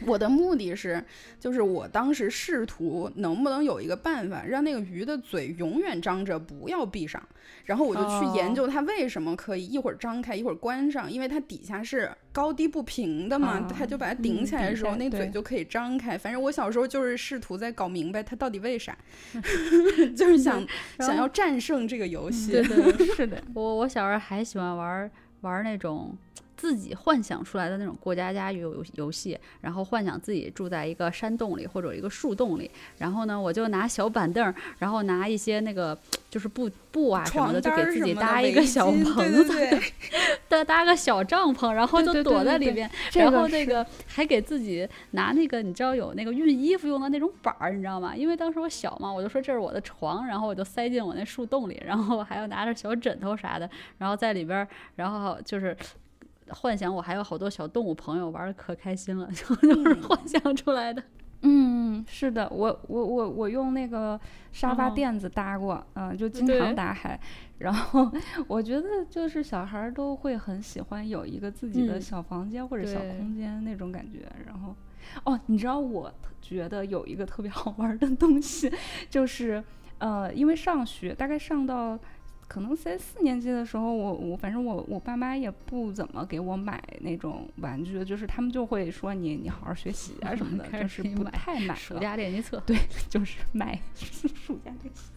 [0.06, 1.04] 我的目的是，
[1.40, 7.22] 就是我当时试图能不能有一个办法，让那个鱼的嘴永远张着，不要闭上。
[7.66, 16.18] 然后我就去研究它为什么可以一会儿张开，一会儿关上，因为它底下是高低不平的嘛，它就把它顶起来的时候，那嘴就可以张开。
[16.18, 18.98] 反正我小时候就是试图在搞明白它到底为啥，
[20.16, 20.66] 就是想
[21.00, 22.52] 想要战胜这个游戏。
[22.52, 23.42] 对对， 是的。
[23.54, 26.16] 我我小时候还喜欢玩玩那种。
[26.58, 35.96] 自己幻想出来的那种过家家游游戏，然后幻想自己住在一个山洞里或者一个树洞里，然后呢，我就拿小板凳，然后拿一些那个
[36.32, 39.54] 就是布布啊什么的，就给自己搭一个小棚子，
[40.50, 48.16] 搭搭个小帐篷，然后就躲在里边，然后那个还给自己拿那个你知道有那个熨衣服用的那种板儿，你知道吗？
[48.16, 55.78] 因为当时我小嘛，我就说这是我的床，然后我就塞进我那树洞里，然后还要拿着小枕头啥的，然后在里边，然后就是。
[56.50, 61.04] 幻想我还有好多小动物朋友，玩的可开心了， 就就是幻想出来的。
[61.42, 64.20] 嗯，是的，我我我我用那个
[64.52, 67.20] 沙发垫子搭过，嗯，就经常搭海。
[67.60, 68.12] 然后
[68.48, 74.28] 我觉得就是小孩都会很喜欢有一个自己的小房间或者小空间那种感觉。
[74.46, 74.76] 然后，
[75.26, 78.72] 哦，你知道我觉得有一个特别好玩的东西，
[79.10, 79.64] 就是
[80.00, 81.98] 呃，因为上学大概上到。
[82.48, 92.78] 可能在四年级的时候，我我反正我我爸妈也不怎么给我买那种玩具，就是他们就会说你你好好学习啊什么的， 就是不太买暑假练习册，对，
[93.10, 95.12] 就是买暑 假练习。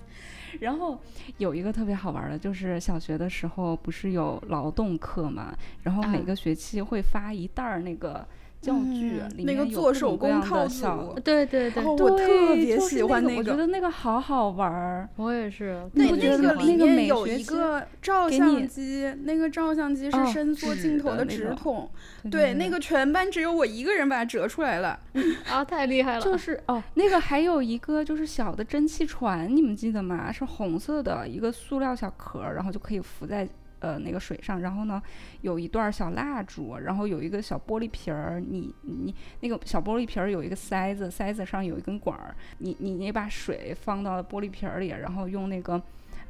[0.59, 1.01] 然后
[1.39, 8.27] 有一个特别好玩的，就是小学的时候不是有劳动课嘛，然后每个学期会发一袋儿那个。
[8.61, 15.09] 教具里面有做手工套组，对对对，我特别喜欢那个，我觉得那个好好玩儿。
[15.17, 15.83] 我也是。
[15.95, 21.91] 那那个里面有一个照相机，那个照相机是伸缩镜头的直筒，
[22.31, 25.01] 对，那个全班只有我一个人把它折出来了，
[25.49, 26.21] 啊，太厉害了。
[26.21, 30.31] 就是哦，那个还有一个就是小的蒸汽船，你们记得吗？
[30.31, 33.49] 是红色的一个塑料小壳，然后就可以浮在。
[33.81, 35.03] 呃，那个水上，然后呢，
[35.41, 45.83] 有一段小蜡烛，然后有一个小玻璃瓶儿，你你那个小玻璃瓶儿有一个塞子，塞子上有一根管儿，你你你把水放到玻璃瓶儿里，然后用那个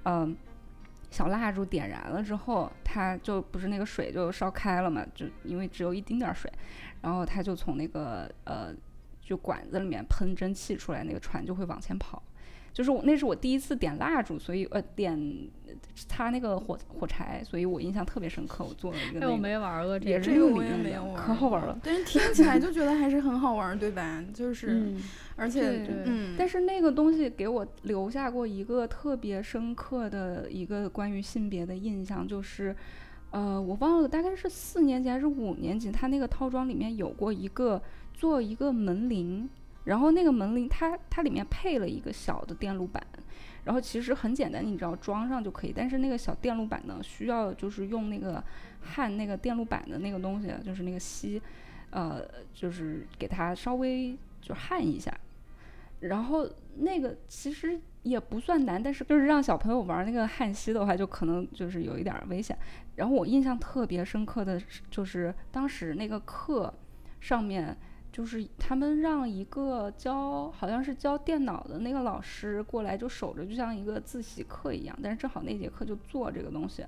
[0.05, 0.36] 嗯
[1.11, 6.51] 小蜡烛点燃了之后，它就不是那个水就烧开了嘛，就因为只有一丁点儿水，
[7.03, 8.72] 然后它就从那个呃
[9.20, 12.22] 就管子里面喷蒸汽出来，那个船就会往前跑。
[12.73, 15.49] 就是我，那是我第一次点蜡烛，所以呃点
[15.95, 18.64] 擦那个火火柴，所以我印象特别深刻。
[18.64, 21.79] 我做了一个，我没玩过这个，这个我也没有玩，可好玩了。
[21.83, 24.25] 但是听起来就觉得还是很好玩，对吧？
[24.33, 24.95] 就是，
[25.37, 32.75] 而且，嗯，但是那个东西给我留下过一个特别深刻的一个关于性别的印象，就是，
[33.31, 37.83] 呃，我忘了大概是四年级还是五年级，它那个套装里面有过一个
[38.14, 39.49] 做一个门铃。
[39.91, 43.05] 然后那个门铃，它它里面配了一个小的电路板，
[43.64, 45.72] 然后其实很简单，你只要装上就可以。
[45.76, 48.41] 但是那个小电路板呢，需要就是用那个
[48.80, 51.43] 焊那个电路板的那个东西，就是那个锡，
[51.91, 52.22] 呃，
[52.55, 55.12] 就是给它稍微就焊一下。
[55.99, 62.57] 然后那个其实也不算难，但是就是让小朋友玩那个焊锡的话，就可能就是有一点危险。
[62.95, 66.72] 然后我印象特别深刻的就是当时那个课
[67.18, 67.76] 上面。
[68.12, 74.98] 就是他们让一个教好像是教电脑的那个老师过来，就守着，就像一个自习课一样。
[75.02, 76.84] 但是正好那节课就做这个东西，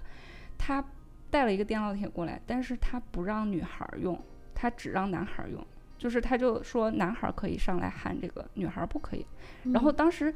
[0.59, 0.85] 他
[1.31, 4.21] 带了一个电烙铁过来，但是他不让女孩用，
[4.55, 5.65] 他只让男孩用。
[5.97, 9.25] 就是他就说男孩可以上来焊这个，女孩不可以。
[9.63, 10.35] 然后当时，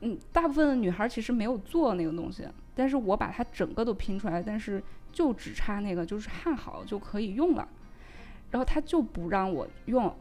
[0.00, 7.68] 嗯，大部分的女孩其实没有做那个东西，但是我把它整个都拼出来，但是就只差那个就是焊好就可以用了。
[8.50, 10.14] 然后他就不让我用，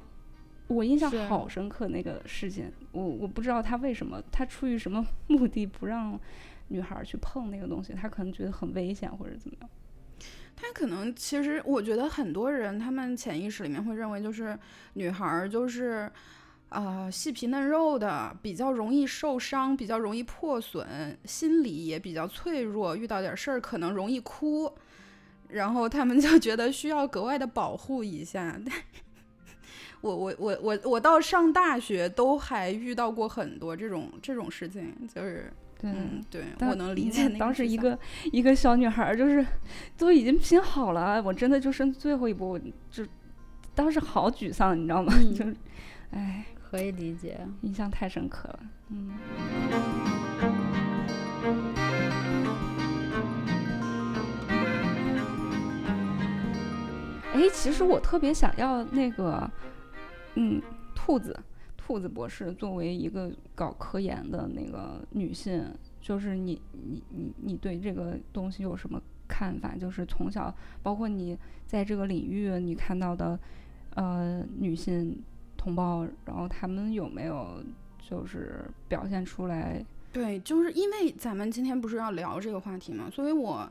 [0.67, 6.19] 我印象好深刻那个事情，我我不知道他为什么，他出于什么 目的不让
[6.67, 9.69] 女孩去碰那个东西，他可能觉得很危险或者怎么样。
[10.55, 14.57] 他可能其实我觉得很多人他们潜意识里面会认为就是
[14.93, 16.11] 女孩就是
[16.69, 24.73] 啊细皮嫩肉的，比较容易受伤，比较容易破损，心理也比较脆弱，遇到点事儿可能容易哭。
[25.49, 28.59] 然后他们就觉得需要格外的保护一下。
[30.01, 35.91] 我我我我我到上大学都还遇到过很多这种这种事情，就是对
[36.29, 37.27] 对，我能理解。
[37.29, 37.97] 当时一个
[38.31, 39.43] 一个小女孩就是
[39.97, 42.59] 都已经拼好了，我真的就剩最后一步，
[42.91, 43.03] 就
[43.73, 45.11] 当时好沮丧，你知道吗？
[45.35, 45.43] 就
[46.11, 49.11] 哎，可以理解，印象太深刻了，嗯。
[57.37, 59.49] 哎，其实我特别想要那个。
[60.39, 60.61] 嗯，
[60.93, 61.35] 兔子，
[61.75, 65.65] 兔子博士作为一个搞科研的那个女性，
[65.99, 69.75] 就是你，你，你，你对这个东西有什么看法？
[69.75, 71.35] 就是从小，包括你
[71.65, 73.39] 在这个领域，你看到的，
[73.95, 75.23] 呃，女性
[75.57, 77.63] 同胞，然后他们有没有
[78.07, 79.83] 就是表现出来？
[80.13, 83.67] 对，就是因为咱们今天不是要聊这个话题嘛，所以我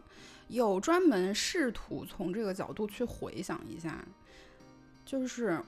[0.48, 4.04] 有专门试图从这个角度去回想一下，
[5.04, 5.60] 就是。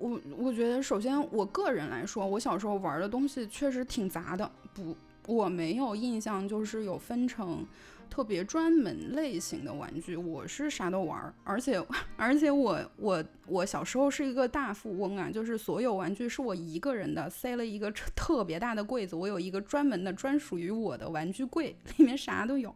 [0.00, 7.66] 我我觉得，首先我个人来说，我小时候玩的东西确实挺杂的，不，我没有印象就是有分成
[8.08, 11.84] 特别专门类型的玩具，我是啥都玩，而且
[12.16, 22.72] 而且我我我小时候是一个大富翁啊，就是所有玩具是我一个人的，塞了一个特别大的柜子，我有一个专门的专属于我的玩具柜，里面啥都有。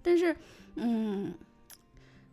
[0.00, 0.34] 但是，
[0.80, 1.34] 嗯，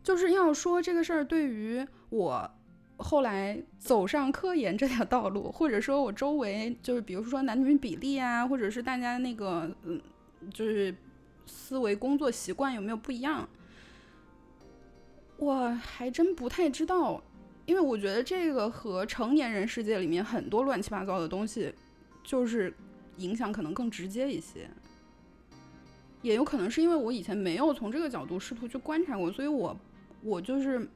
[0.04, 2.52] 就是要说这个事儿对于我。
[2.98, 10.00] 后来走上科研这条道路，或者说我周围就是比如说男女比例啊，或者是大家那个嗯，
[10.54, 10.96] 就是
[11.46, 13.50] 思维工作习惯有没有不一样，
[15.36, 17.22] 我还真不太知道，
[17.66, 21.74] 因为我觉得这个和成年人世界里面很多乱七八糟的东西，
[22.24, 22.74] 就是
[23.18, 24.70] 影响可能更直接一些，
[26.26, 29.78] 也有可能是因为我以前没有从这个角度试图去观察过，所以我
[30.22, 30.88] 我就是。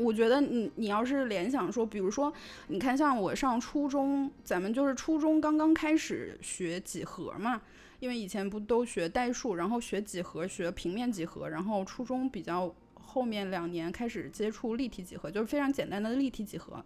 [0.00, 2.32] 我觉得你你要是联想说，比如说，
[2.68, 7.60] 你看像我上初中，咱们就是初中刚刚开始学几何嘛，
[7.98, 16.80] 因为以前不都学代数，然后学几何，学平面几何，然后初中比较后面两年开始接触立体几何，就是非常简单的立体几何。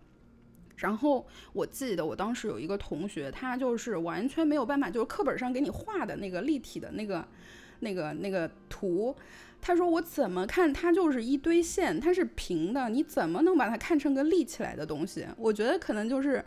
[0.78, 7.22] 然后我记得我当时有一个同学，他就是完全没有办法，就是课本上给你画的那个立体的那个
[7.82, 9.14] 那个那个图。
[9.64, 15.24] 他说：“我怎么看它就是一堆线，它是平的，你怎么能把它看成个立起来的东西？
[15.36, 16.44] 我觉得可能就是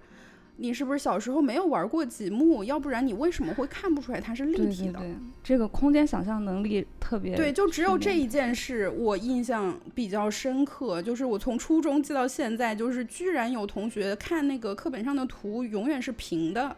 [0.57, 4.99] 你是不是小时候没有玩过积木，要不然你为什么会看不出来它是立体的？
[5.41, 16.75] 这个空间想象能力特别对，就只有这一件事我印象比较深刻，就是我从初中记到现在，就是居然有同学看那个课本上的图永远是平的。”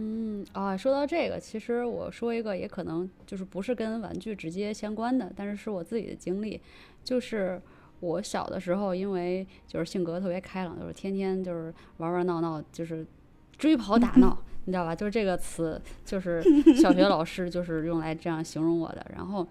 [0.00, 6.60] 嗯啊，说到这个，其实我说一个也可能就是不是跟玩具直接相关的，但是是我自己的经历，
[7.02, 7.60] 就是
[7.98, 13.04] 我小的时候，因为就是性格特别开朗，就是天天就是玩玩闹闹，就是
[13.56, 14.94] 追跑打闹， 你知道吧？
[14.94, 16.40] 就是这个词，就是
[16.76, 19.44] 小学老师就是用来这样形容我的，然后。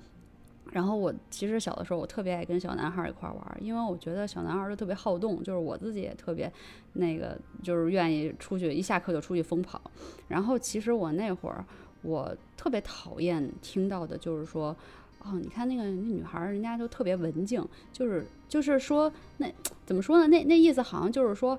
[0.71, 6.51] 然后我其实小的时候，我特别爱跟小男孩一块玩，因为我觉得小男孩都特别好动，就是我自己也特别
[6.93, 9.81] 那个，就是愿意出去，一下课就出去疯跑。
[10.27, 11.65] 然后其实我那会儿，
[12.01, 14.75] 我特别讨厌听到的就是说，
[15.19, 19.51] 哦，你看那个那女孩，人家就特别文静，就是就是说那
[19.85, 20.27] 怎么说呢？
[20.27, 21.57] 那那意思好像就是说，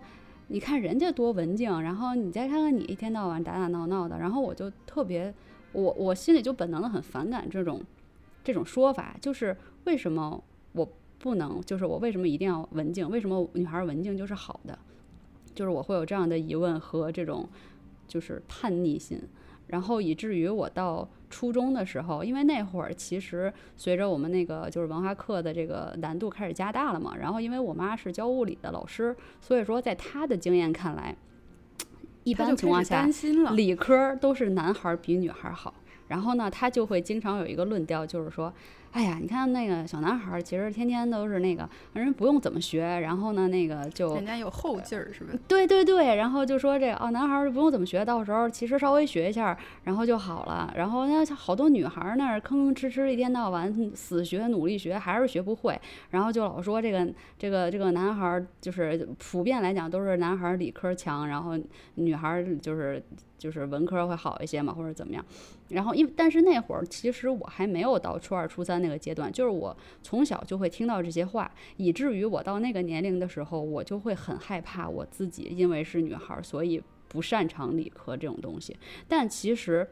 [0.48, 5.34] 你看人家多文静，然后你再看看你一天到晚打打闹闹的，然后我就特别，
[5.72, 7.80] 我我心里就本能的很反感这种。
[8.48, 10.42] 这种说法就是为什么
[10.72, 11.60] 我不能？
[11.66, 13.06] 就是我为什么一定要文静？
[13.10, 14.78] 为什么女孩文静就是好的？
[15.54, 17.46] 就是我会有这样的疑问和这种
[18.06, 19.20] 就是叛逆心，
[19.66, 31.14] 然后以至于我到初中的时候，因为那会儿其实随着我们那个就是文化课的这个难度开始加大了嘛，然后因为我妈是教物理的老师，所以说在她的经验看来，
[32.24, 33.06] 一般情况下
[33.54, 35.74] 理科都是男孩比女孩好。
[36.08, 38.52] 然后呢，他就会经常有一个论调，就是说。
[38.90, 42.80] 哎呀，你看那个小男孩，其实天天都是那个，反正不用怎么学。
[43.00, 45.38] 然后呢，那个就人家有后劲儿，是不是？
[45.46, 50.72] 对对对，然后就说这哦，男孩不用怎么学，到时候其实稍微学一下，然后就好了。
[50.74, 55.78] 然后那好多女孩那儿吭吭哧哧一天到晚死学努力学，还是学不会。
[56.12, 57.06] 然后就老说这个
[57.38, 61.58] 这个这个男孩就是普遍来讲都是男孩理科强，然后
[61.96, 63.02] 女孩就是
[63.36, 65.22] 就是文科会好一些嘛，或者怎么样。
[65.68, 68.78] 然后因为但是那会儿其实我还没有到初二初三。
[68.78, 78.76] 那个阶段，就是我从小就会听到这些话，以至于我到那个年龄的时候，我就会很害怕我自己，因为是女孩，所以不擅长理科这种东西。
[79.08, 79.84] 但其实，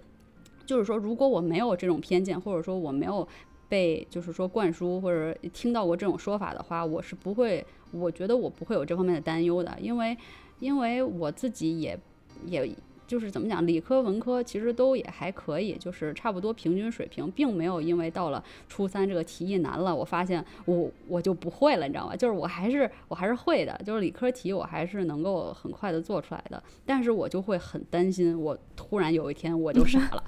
[0.64, 3.26] 就是说，如果我没有这种偏见，或者说我没有
[3.68, 10.16] 被就是说灌输或者听到过这种说法的话，我是不会，我觉得我不会有这方面的担忧的，因为
[10.60, 11.98] 因为我自己也
[12.44, 12.72] 也。
[13.06, 22.16] 就是怎么讲，理科文科其实都也还可以，就是差不多平均水平，并没有因为到了初三这个题意难了，我发现我我就不会了，你知道吗？
[22.16, 30.24] 就是我还是我还是会的，就是理科题我还是能够很快的做出来的，但是我就会很担心，我突然有一天我就傻了。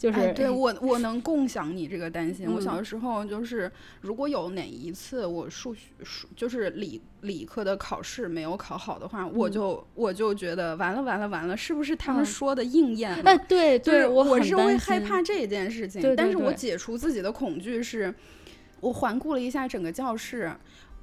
[0.00, 2.50] 就是对 我，我能共享你这个担心。
[2.50, 3.70] 我小的时候就是，
[4.00, 13.24] 如果有哪一次我数学数就是理理科的考试没有考好的话，我就我就觉得完了完了完了，是不是他们说的应验了？
[13.30, 16.00] 哎，对对，我是会害怕这件事情。
[16.16, 18.14] 但是我解除自己的恐惧是，
[18.80, 20.50] 我环顾了一下整个教室。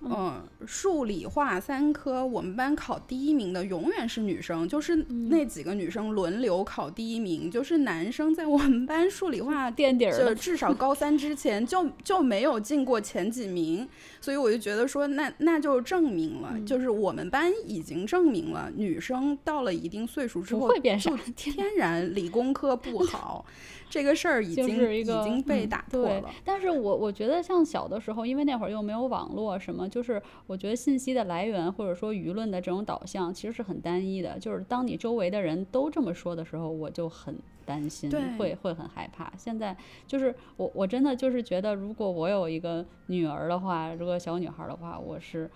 [0.01, 4.95] 嗯，数理化三科，我们班考第一名的永远是女生，就是
[5.29, 13.87] 那几个女生轮流考第一名，就是男生在我们班数理化垫底儿，就至少高三之前就就没有进过前几名，
[14.21, 23.45] 所以我就觉得说，那那就证明了，就是我们班已经证明了，女生到了一定岁数之后就天然理工科不好。
[23.89, 34.37] 这个事儿已经已经被打破了，但是我我觉得像小的时候，因为那会儿又没有网络什么，就是我觉得信息的来源或者说舆论的这种导向其实是很单一的。
[34.39, 37.35] 就是当你周围的人都这么说的时候，我就很
[37.65, 39.31] 担心，会会很害怕。
[39.37, 39.75] 现在
[40.05, 45.49] 就是我我真的就是觉得，如果我有一个女儿的话，如果小女孩的话，我是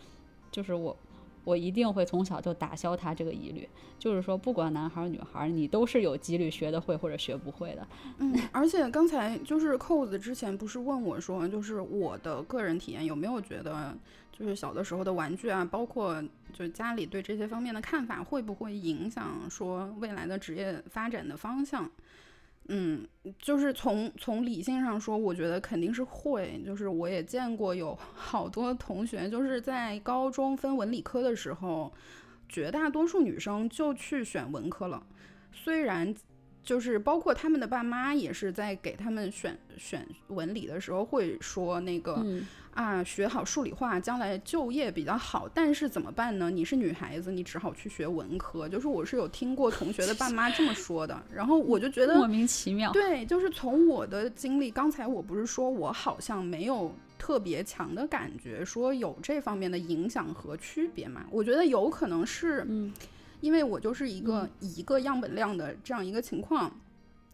[0.52, 0.96] 就是我。
[1.44, 3.68] 我一定会从小就打消他这个疑虑，
[3.98, 7.88] 就是说，不管男孩儿女孩儿，你都是有几率学得会或者学不会的。
[8.20, 13.98] 嗯，而且刚才就是扣子之前不是问我说，就是我的个人体验有没有觉得，
[14.32, 16.24] 就是小的时候的玩具啊，包括
[16.54, 21.90] 就家里对这些方面的看法，会不会影响说未来的职业发展的方向？
[22.74, 23.06] 嗯，
[23.38, 26.64] 就是从从理性上说，我觉得肯定是会。
[26.66, 31.92] 就是我也见过有 好多同学，就是在高中分文理科的时候，
[32.48, 35.06] 绝大多数女生就去选文科了。
[35.52, 36.16] 虽然
[36.64, 42.26] 就是包括他们的爸妈也是在给他们选选文理的时候会说那个。
[42.74, 45.46] 啊，学好数理化，将来就业比较好。
[45.54, 46.50] 但是怎么办呢？
[46.50, 48.66] 你是女孩子，你只好去学文科。
[48.70, 52.90] 就是我是有听过同学的爸妈这么说的，然后我就觉得莫名其妙。
[52.94, 61.26] 对，就是从我的经历，刚才我不是说我好像没有特别强的感觉，说有这方面的影响和区别嘛？
[61.30, 62.66] 我觉得有可能是，
[63.42, 66.80] 因为我就是一个一个样本量的这样一个情况，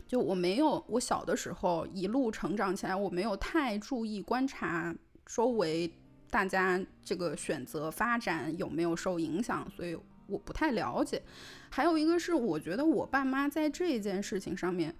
[0.08, 4.96] 就我没有我小的时候一路成长起来，我没有太注意观察。
[5.26, 5.92] 周围
[6.30, 9.70] 大家这个选择发展有没有受影响？
[9.76, 9.98] 所以
[10.28, 11.22] 我不太了解。
[11.70, 14.96] 还有一个是，我觉得我爸妈在这件事情上面，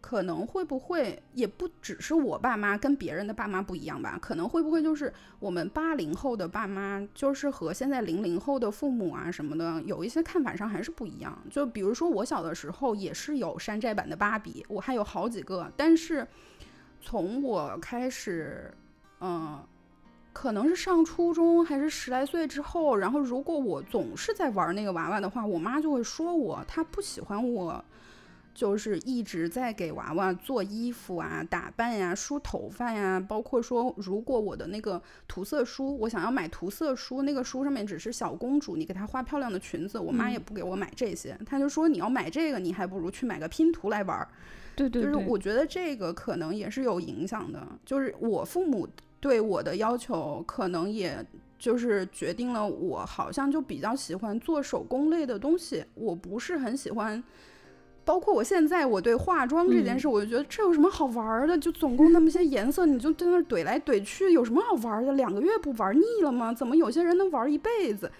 [0.00, 4.18] 可能会不会也不只是我爸妈跟别人的爸妈不一样吧？
[4.20, 11.36] 可能会不会就是我们八零后的爸妈，就是和现在零零后的父母啊什么的，有一些看法上还是不一样。
[11.50, 16.26] 就比如说我小的时候也是有山寨版的芭比，我还有好几个，但是
[17.00, 18.72] 从我开始。
[19.20, 19.60] 嗯，
[20.32, 27.84] 可能是上初中还是十来岁之后，然后如果我总是在玩那个娃娃的话，我妈就会说我，她不喜欢我，
[28.58, 44.26] 就是一直在给娃娃做衣服啊、打扮呀、梳头发呀，包括说如果我的那个涂色书，我想要买涂色书，那个书上面只是小公主，你给她画漂亮的裙子，我妈也不给我买这些，她就说你要买这个，你还不如去买个拼图来玩。
[44.74, 48.88] 对对，就是我觉得这个可能也是有影响的，就是我父母。
[49.20, 51.26] 对我的要求，可能也
[51.58, 55.84] 就是决定了我好像就比较喜欢做手工类的东西。
[55.94, 57.20] 我不是很喜欢，
[58.08, 61.58] 包括我现在我对化妆这件事，我就觉得这有什么好玩的？
[61.58, 65.12] 就总共那么些 颜色，你就在那怼来怼去，有什么好玩的？
[65.12, 66.54] 两个月不玩腻了吗？
[66.54, 68.10] 怎么有些人能玩一辈子？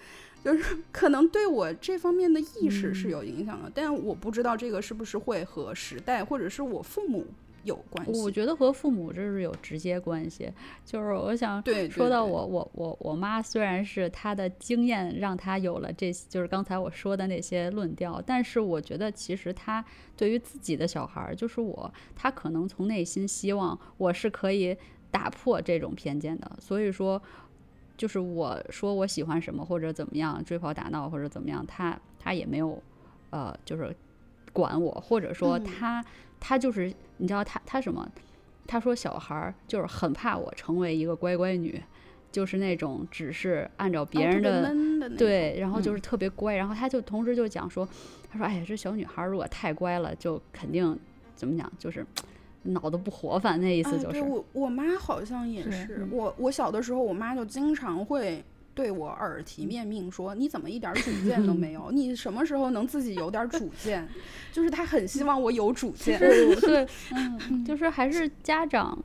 [0.43, 7.25] 就是 可能对我这方面的意识是有影响的，但我不知道这个是不是会和时代或者是我父母。
[7.63, 10.51] 有关系，我觉得和父母这是有直接关系。
[10.85, 19.83] 就是我想说到我我我我妈，虽然是她的经验让她有了这，就是刚才我说的那些论调，但是我觉得其实她
[20.15, 24.75] 对于自己的小孩儿，就是我，她可能从内心希望我是可以
[25.11, 26.51] 打破这种偏见的。
[26.59, 27.21] 所以说，
[27.97, 32.81] 就是我说我喜欢什么或者怎么样追跑打闹或者怎么样，她她也没有
[33.31, 33.95] 呃，就是
[34.53, 36.03] 管我，或者说她。
[36.39, 38.09] 他就是，你知道他他什么？
[38.67, 41.81] 他说小孩儿就是很怕我成为一个乖乖女，
[42.31, 46.55] 就是那种只是按照别人的对，然后就是特别乖。
[46.55, 47.87] 然后他就同时就讲说，
[48.31, 50.95] 他说哎呀，这小女孩如果太乖了，就肯定
[51.35, 52.05] 怎么讲，就是
[52.61, 54.21] 脑子不活泛，那意思就是。
[54.21, 58.43] 我我妈好像也是，我我小的时候，我妈就经常会
[58.79, 61.91] 对我耳提面命说：“你怎么一点主见都没有？
[61.91, 64.07] 你什么时候能自己有点主见？”
[64.53, 66.17] 就是他很希望我有主见。
[66.17, 68.97] 对， 嗯，就是还是家长，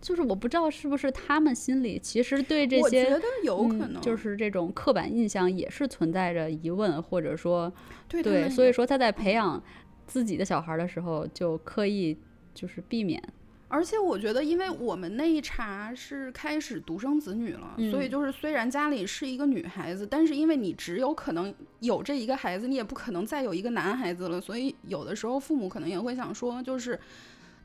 [0.00, 7.72] 就是我不知道是不是他们心里其实对这些，我觉得有可能就是这种刻板印象也是存在着疑问，或者说
[8.08, 9.60] 对，所以说他在培养
[10.06, 12.16] 自己的小孩的时候就刻意。
[12.54, 13.22] 就是避免，
[13.68, 26.98] 而且我觉得，因为我们那一茬是开始独生子女了，所以就是虽然家里是一个女孩子，但是因为你只有可能有这一个孩子，你也不可能再有一个男孩子了，所以有的时候父母可能也会想说，就是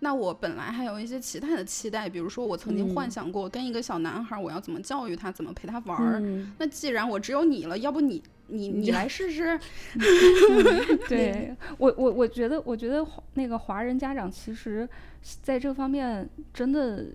[0.04, 6.22] 那我本来还有一些其他的期待，比如说我曾经幻想过跟一个小男孩，我要怎么教育他，怎么陪他玩儿。
[6.60, 8.22] 那既然我只有你了，要不你。
[8.47, 9.58] 你你来试试，
[11.08, 13.04] 对我我我觉得我觉得
[13.36, 14.88] 那个华人家长其实
[15.41, 17.06] 在这方面真的，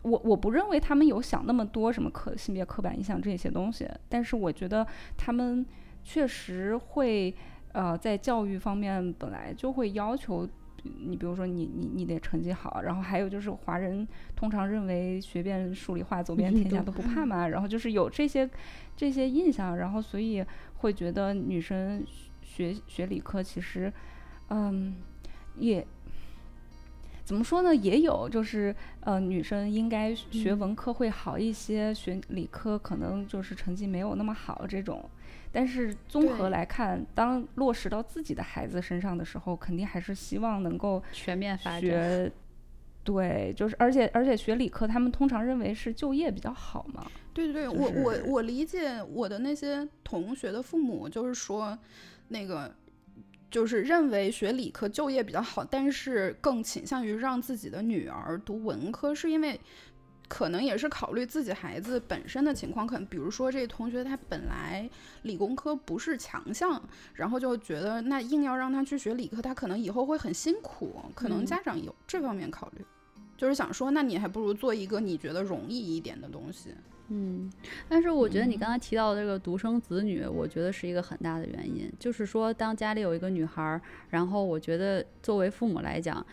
[0.00, 4.84] 我我不认为他们有想那么多什么刻性别刻板印象这些东西，但是我觉得
[5.18, 5.64] 他们
[6.02, 7.32] 确实会
[7.72, 10.48] 呃在教育方面本来就会要求。
[10.82, 18.48] 你比如说，你你你得成绩好，然后还有就是华人通常认为学遍数理化走遍天下 都不怕嘛，然后就是有这些
[18.96, 20.44] 这些印象，然后所以
[20.76, 22.04] 会觉得女生
[22.42, 23.92] 学学理科其实，
[24.48, 24.96] 嗯，
[25.56, 25.86] 也
[27.24, 27.74] 怎么说呢？
[27.74, 35.08] 也有就是呃，女生应该学文科会好一些，学理科可能就是成绩没有那么好这种。
[35.52, 42.32] 但是综合来看，当落实到自己的孩子身上的时候，肯定还是希望能够全面发展。
[43.04, 47.04] 对，就是而且而且学理科，他们通常认为是就业比较好嘛。
[47.34, 51.78] 对对对，我我我理解我的那些同学的父母，就是说
[52.28, 52.74] 那个
[53.50, 59.60] 就是认为学理科就业比较好，但是更倾向于让自己的女儿读文科，是因为。
[60.32, 64.88] 可能也是考虑自己孩子本身的情况，可能比如说这同学他本来
[65.24, 70.96] 理工科不是强项，然后就觉得那硬要让他去学理科，他可能以后会很辛苦。
[71.14, 72.82] 可能家长有这方面考虑，
[73.36, 76.70] 就是想说，那你还不如做一个你觉得容易一点的东西。
[77.08, 77.52] 嗯，
[77.86, 83.78] 但是我觉得你刚才提到这个独生子女，我觉得是一个很大的原因，就是说当家里有一个女孩，
[84.08, 86.26] 然后我觉得作为父母来讲。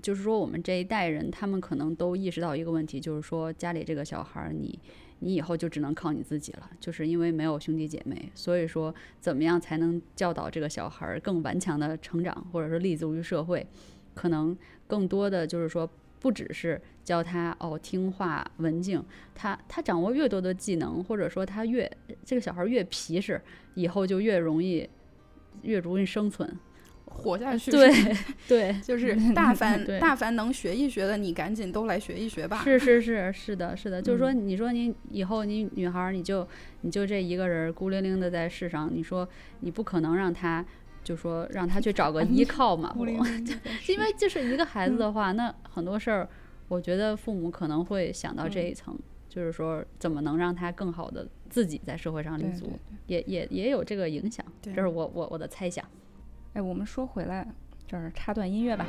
[0.00, 4.78] 就是说，我们这一代人，他们可能都意识到一个问题，就是说，家里这个小孩儿，你，
[5.20, 6.70] 你以后就只能靠你自己了。
[6.80, 13.66] 就是因为没有兄弟姐妹，所以说，怎么样才能教导这个小孩儿更顽强的成长，或者说立足于社会？
[14.14, 15.88] 可能更多的就是说，
[16.18, 19.02] 不只是教他哦听话文静，
[19.34, 21.90] 他他掌握越多的技能，或者说他越
[22.24, 23.40] 这个小孩越皮实，
[23.74, 24.88] 以后就越容易
[25.62, 26.58] 越容易生存。
[27.20, 27.90] 活下去， 对
[28.48, 32.62] 对， 就是大凡大凡能学一学的，你赶紧都来学一学吧。
[32.64, 36.46] 是是是是的，是的，就是说，你说你以后你女孩，你就
[36.80, 39.28] 你就这一个人孤零零的在世上，你说
[39.60, 40.64] 你不可能让她，
[41.04, 42.94] 就说让她去找个依靠嘛。
[43.88, 46.28] 因为就是一个孩子的话，那很多事儿，
[46.68, 48.98] 我觉得父母可能会想到这一层，
[49.28, 52.72] 就是说怎么能让他更好的自己在社会上立足，
[53.06, 54.44] 也也也有这个影响。
[54.62, 55.84] 这是我我我的猜想。
[56.52, 57.46] 哎，我们说回来，
[57.86, 58.84] 这儿插段音乐吧。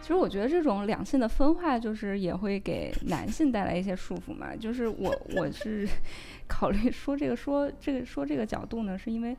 [0.00, 4.54] 其实我觉得这种两性的分化，就是也会给男性带来一些束缚嘛。
[4.54, 5.88] 就是我我是
[6.46, 9.36] 考虑说这个说这个说这个角度呢，是因为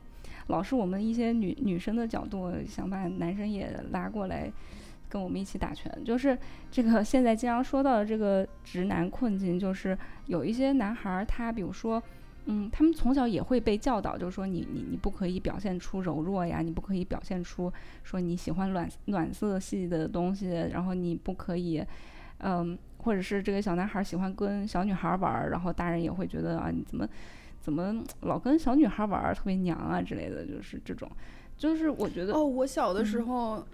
[0.48, 4.52] 老是我们一些女女生的角度，想把男生也拉过来。
[5.14, 6.36] 跟我们一起打拳，就是
[6.72, 9.96] 这个现在经常说到的这个直男困境，就是
[10.26, 12.02] 有一些男孩儿，他比如说，
[12.46, 21.80] 嗯，他们从小也会被教导，就是说你你你不可以表现出柔弱呀，你不可以表现出说你喜欢暖暖色系的东西，然后你不可以，
[22.38, 27.08] 嗯，或者是这个小男孩喜欢跟小女孩玩儿，然后大人也会觉得啊，你怎么
[27.60, 31.08] 怎么老跟小女孩玩儿，特别娘啊之类的，就是这种，
[31.56, 33.64] 就是我觉得哦，我小的时候。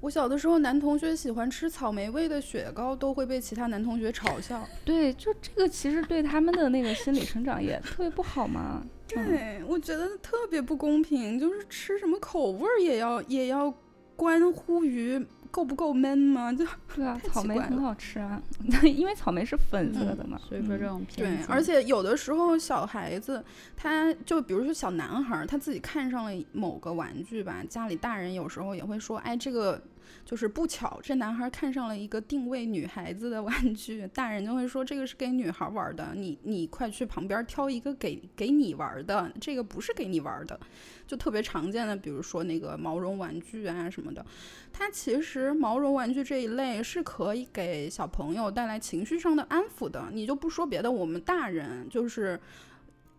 [0.00, 4.64] 我小的时候，男同学喜欢吃草莓味的雪糕，都会被其他男同学嘲笑。
[4.84, 8.86] 对，就这个其实对他们的那个心理成长也 特别不好嘛。
[9.08, 13.72] 对，我觉得特别不公平，就是吃什么口味儿也要也要
[14.14, 15.24] 关乎于。
[15.50, 16.52] 够不够闷吗？
[16.52, 18.40] 就 对啊，草莓很好吃啊，
[18.82, 23.42] 因为草莓是粉色的嘛，所以说这种对，而且有的时候小孩子，
[23.76, 29.80] 他就比如说小男孩，他自己看上了某个玩具吧，家里大人有时候也会说，哎，这个
[30.28, 40.60] 就是不巧这男孩看上了一个定位女孩子的玩具，大人就会说这个是给女孩玩的，你你快去旁边挑一个给给你玩的，这个不是给你玩的。
[41.06, 44.22] 就特别常见的，比如说那个毛绒玩具啊什么的，
[44.70, 50.10] 它其实毛绒玩具这一类是可以给小朋友带来情绪上的安抚的。
[50.12, 52.38] 你就不说别的，我们大人就是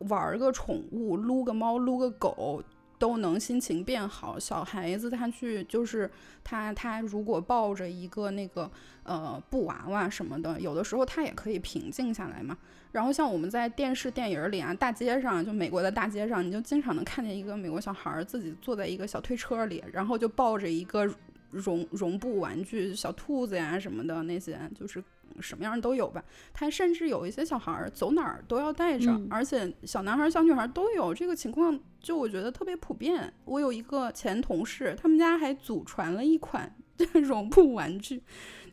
[0.10, 2.64] 玩个宠物，撸个猫，撸个狗。
[3.00, 4.38] 都能心情变好。
[4.38, 6.08] 小孩子他去就是
[6.44, 8.70] 他他如果抱着一个那个
[9.04, 12.56] 呃布娃娃什么的，有的时候他也可以平静下来嘛。
[12.92, 21.12] 然后像我们在电视电影里啊，大街上就美国的大街上，你就经常能看见一个美国小孩自己坐在一个小推车里，然后就抱着一个
[21.50, 25.04] 绒绒布玩具小兔子呀什么的那些，就是。
[25.40, 26.24] 什么样都有吧，
[26.54, 33.34] 他甚至有一些小孩儿走哪儿都要带着，而且小男孩、小女孩都有这个情况，就我觉得特别普遍。
[33.46, 36.76] 我有一个前同事，他们家还祖传了一款
[37.14, 38.22] 绒布玩具，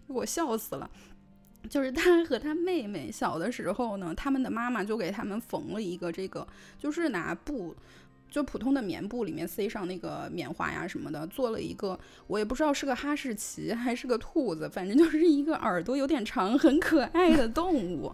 [0.07, 0.91] 我笑死了。
[1.69, 6.47] 就是他和他妹妹小的时候呢，他们的妈妈就给他们缝了一个这个，
[6.79, 7.75] 就是拿布。
[8.31, 18.13] 就普通的棉布里面塞上那个棉花呀什么的，做了一个，我也不知道是个哈士奇还是个兔子，反正就是一个耳朵有点长、很可爱的动物。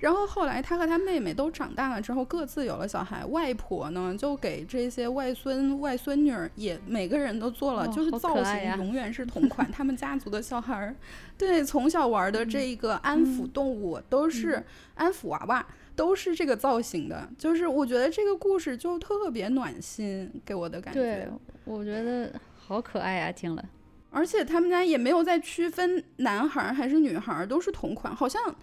[0.00, 9.70] 然后后来他和他妹妹都长大了之后，各自有了小孩，外婆呢就给这些外孙外孙女儿也每个人都做了，就是造型永远是同款。
[9.72, 10.94] 他们家族的小孩儿，
[11.38, 14.62] 对，从小玩的这个安抚动物都是
[14.94, 15.64] 安抚娃娃。
[15.96, 21.00] 都是这个造型的，就是我觉得这个故事就特别暖心，给我的感觉。
[21.00, 21.28] 对，
[21.64, 23.64] 我觉得好可爱啊，听了。
[24.10, 28.14] 而且他们家也没有在区分男孩还是女孩，都是同款。
[28.14, 28.54] 好像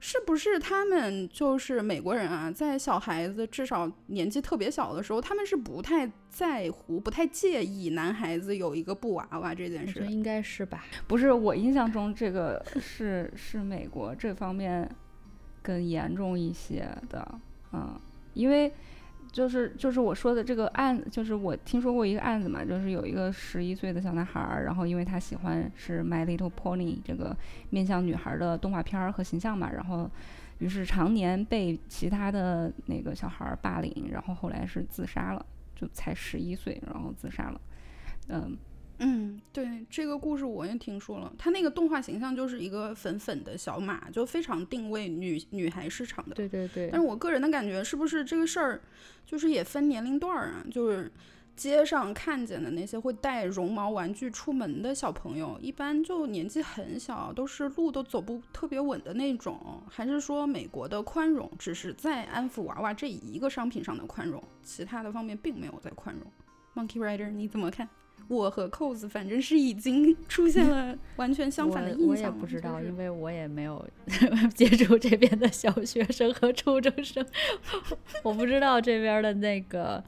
[0.00, 2.50] 是不是他们就是美国人啊？
[2.50, 10.04] 在小孩子至少年纪特别小的时候，他们是不太在乎、不太介意男孩子有一个布娃娃这件事。
[10.08, 10.84] 应该是吧？
[11.06, 14.88] 不是，我印象中这个是是美国这方面。
[15.66, 17.40] 更严重一些的，
[17.72, 17.98] 嗯，
[18.34, 18.72] 因为
[19.32, 27.36] 就是就是我说的这个案，就是我听说过一个案子嘛，就是有一个十一岁的小男孩儿，然后因为他喜欢是 My Little Pony 这个
[27.70, 30.08] 面向女孩的动画片儿和形象嘛，然后
[30.58, 35.44] 于是常年被其他的那个小孩儿霸凌，然后后来是自杀了，
[35.74, 37.60] 就才十一岁，然后自杀了，
[38.28, 38.56] 嗯。
[38.98, 41.32] 嗯，对这个故事我也听说了。
[41.36, 46.34] 它那个动画形象就是一个粉粉的小马，就非常定位女女孩市场的。
[46.34, 46.88] 对对对。
[46.90, 48.80] 但是我个人的感觉，是不是这个事儿，
[49.26, 50.64] 就是也分年龄段儿啊？
[50.70, 51.12] 就是
[51.54, 59.82] 街上看见的那些会带绒毛玩具出门的小朋友，一般就年纪很小，都是路都走不特别稳的那种。
[59.90, 66.30] 还是说美国的宽容只是在安抚娃娃这一个商品上的宽容，其他的方面并没有在宽容
[66.74, 67.86] ？Monkey Rider，你怎么看？
[68.28, 72.08] 我和扣子反正是已经出现了完全相反的印象。
[72.08, 73.86] 我也不知道，因为我也没有
[74.54, 77.24] 接触这边的小学生和初中生，
[78.22, 80.02] 我不知道这边的那个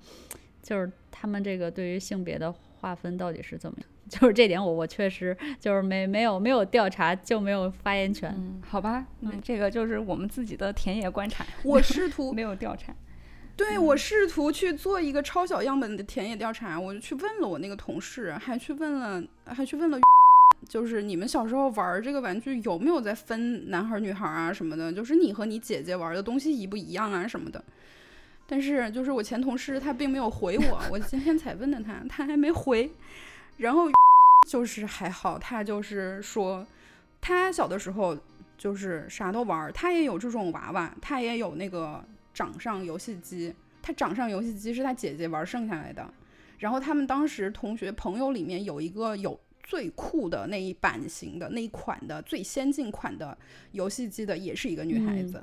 [0.62, 3.88] 就是他们这个对于性别的划分到底是怎么样。
[4.08, 8.34] 就是这点，我我确实就是没没有没有调查就没有发言权。
[8.66, 11.44] 好吧，那这个就是我们自己的田野观察。
[11.62, 12.94] 我试图没有调查。
[13.58, 19.98] 对我试图去做一个超小样本的田野调查，我就去问了我那个同事，还去问了，还去问了，
[20.68, 27.62] 就是你们小时候玩这个玩具有没有在分男孩女孩啊什么的，就是你和你姐姐玩的东西一不一样啊什么的。
[28.46, 32.88] 但是就是我前同事他并没有回我，我今天才问的他，他还没回。
[33.56, 33.88] 然后
[34.48, 36.64] 就是还好，他就是说
[37.20, 38.16] 他小的时候
[38.56, 42.04] 就是啥都玩，他也有这种娃娃，他也有那个。
[42.38, 46.08] 掌上游戏机，他掌上游戏机是他姐姐玩剩下来的。
[46.60, 53.36] 然后他们当时同学朋友里面有一个有最酷的那一版型的那一款的最先进款的
[53.72, 55.42] 游戏机的，也是一个女孩子。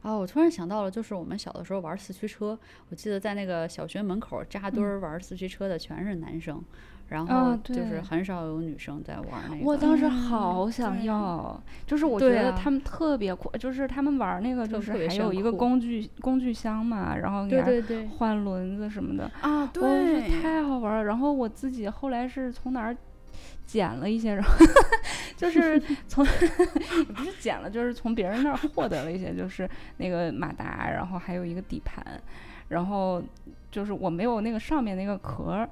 [0.00, 2.56] 啊，我突然想到了，就是我们小的时候玩四驱车，
[2.88, 6.62] 我记得在那个小学门口扎堆儿玩四驱车的全是男生。
[7.08, 9.64] 然后就是很少有女生在玩那个。
[9.64, 21.04] 我当时好想要，就是我觉得他们特别酷，就是他们玩那个就是还有一个工具工具箱嘛，然后对对对换轮子什么的啊，对，太好玩了。
[21.04, 22.94] 然后我自己后来是从哪儿
[23.64, 24.52] 捡了一些，然后
[25.34, 32.04] 就是从不是捡了，就是从别人那儿获得了一些，就是那个马达，然后还有一个底盘，
[32.68, 33.22] 然后
[33.70, 35.66] 就是我没有那个上面那个壳。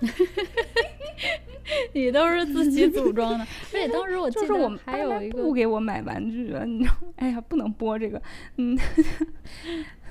[1.92, 3.46] 你都是自己组装的，而
[3.80, 6.94] 且当时我就是我们还有一个不给我买玩具，你知道？
[7.16, 8.20] 哎呀，不能播这个。
[8.56, 8.78] 嗯，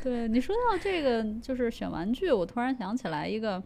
[0.04, 3.62] 对你说到这个，就是选玩具，我突然想起来一个，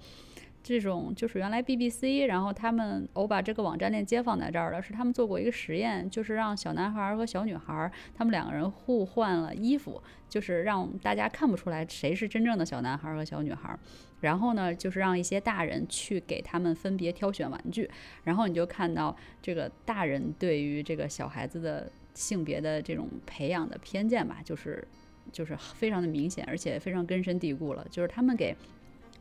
[0.69, 9.99] 这种就是原来 BBC，然后他们我把这个网站链接放在这儿了，是他们做过一个实验，就是让小男孩和小女孩他们两个人互换了衣服，
[10.29, 13.75] 就是让大家看不出来谁是真正的小男孩和小女孩。
[14.21, 17.89] 然后呢，就是让一些大人去给他们分别挑选玩具，
[18.23, 24.87] 然后你就看到这个大人对于这个小孩子的性别的这种培养的偏见吧，就是
[25.31, 27.87] 就是非常的明显，而且非常根深蒂固了。
[27.89, 28.55] 就是他们给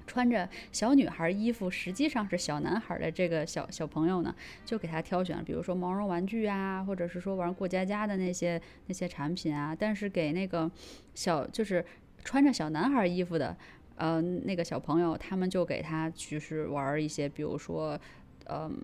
[0.09, 4.35] 穿着小女孩衣服，实际上是小男孩的这个小小朋友呢，
[4.65, 9.77] 就给他挑选，比如说毛绒玩具啊，或者是说玩过家家的那些那些产品啊。
[9.79, 10.69] 但是给那个
[11.15, 11.85] 小就是
[12.25, 13.57] 穿着小男孩衣服的。
[14.01, 17.99] 呃，那个小朋友，他们就给他就是玩一些，比如说，
[18.47, 18.81] 嗯，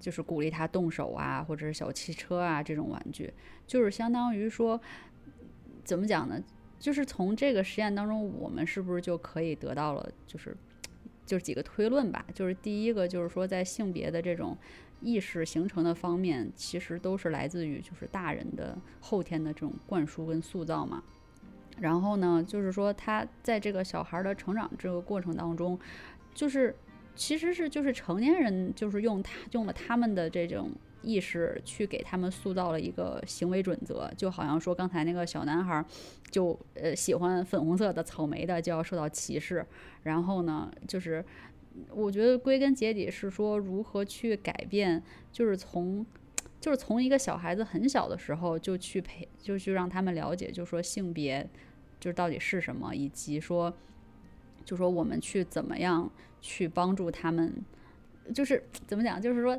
[0.00, 3.32] 就是鼓励他动手啊，或者是小汽车啊这种玩具，
[3.68, 4.80] 就是相当于说，
[5.84, 6.42] 怎么讲呢？
[6.78, 10.56] 就是从这个实验当中，我们是不是就可以得到了，就是
[11.24, 12.24] 就是几个推论吧？
[12.32, 14.56] 就是第一个，就是说在性别的这种
[15.00, 21.02] 意识形成的方面，其实都是来自于就是大人的后天的这种灌输跟塑造嘛。
[21.78, 25.78] 然后呢，就是说他在这个小孩的成长这个过程当中，
[26.34, 26.74] 就是
[27.14, 30.70] 其实是就是成年人就是用他用了他们的这种
[31.06, 35.84] 意识去给他们塑造了一个行为准则，就好像说刚才那个小男孩
[36.30, 39.64] 就呃喜欢粉红色的草莓的就要受到歧视，
[40.02, 41.24] 然后呢，就是
[41.90, 46.04] 我觉得归根结底是说如何去改变，就是从
[46.60, 51.48] 就是从一个小孩子很小的时候就去培就去让他们了解，就说性别。
[51.98, 53.72] 就是到底是什么，以及说，
[54.66, 56.08] 就说我们去怎么样
[56.42, 57.50] 去帮助他们，
[58.34, 59.58] 就是怎么讲，就是说，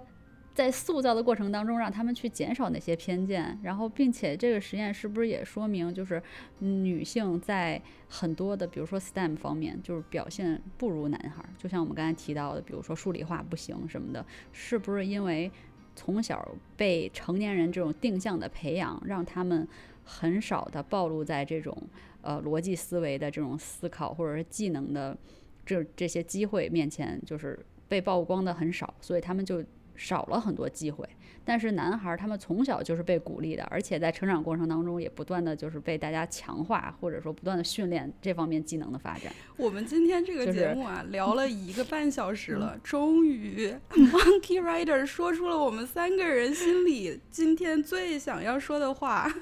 [0.57, 6.19] 在塑造的过程当中，让他们去减少那些偏见，然后，并且这个实验是不是也说明，就是
[6.57, 7.79] 女性在
[8.09, 15.51] 很多的，比如说 STEM 方面，就是表现不如男孩，就像我们刚才提到的，比如说数理化不行什么的，是不是因为
[15.95, 19.67] 从小被成年人这种定向的培养，让他们
[20.03, 21.77] 很少的暴露在这种。
[22.23, 25.17] 呃，逻辑思维的这种思考，或者是技能的
[25.65, 29.63] 这这些机会面前，就是被曝光的很少，所以他们就
[29.97, 31.05] 少了很多机会。
[31.43, 39.31] 但是男孩他们从小就是被鼓励的，而且在成长过程当中也不断的就是被大家强化，或者说不断的训练这方面技能的发展。
[39.55, 49.33] 我们今天这个节目啊，聊了一个半小时了，终于 Monkey Rider 说出了我们三个人心里今天最想要说的话，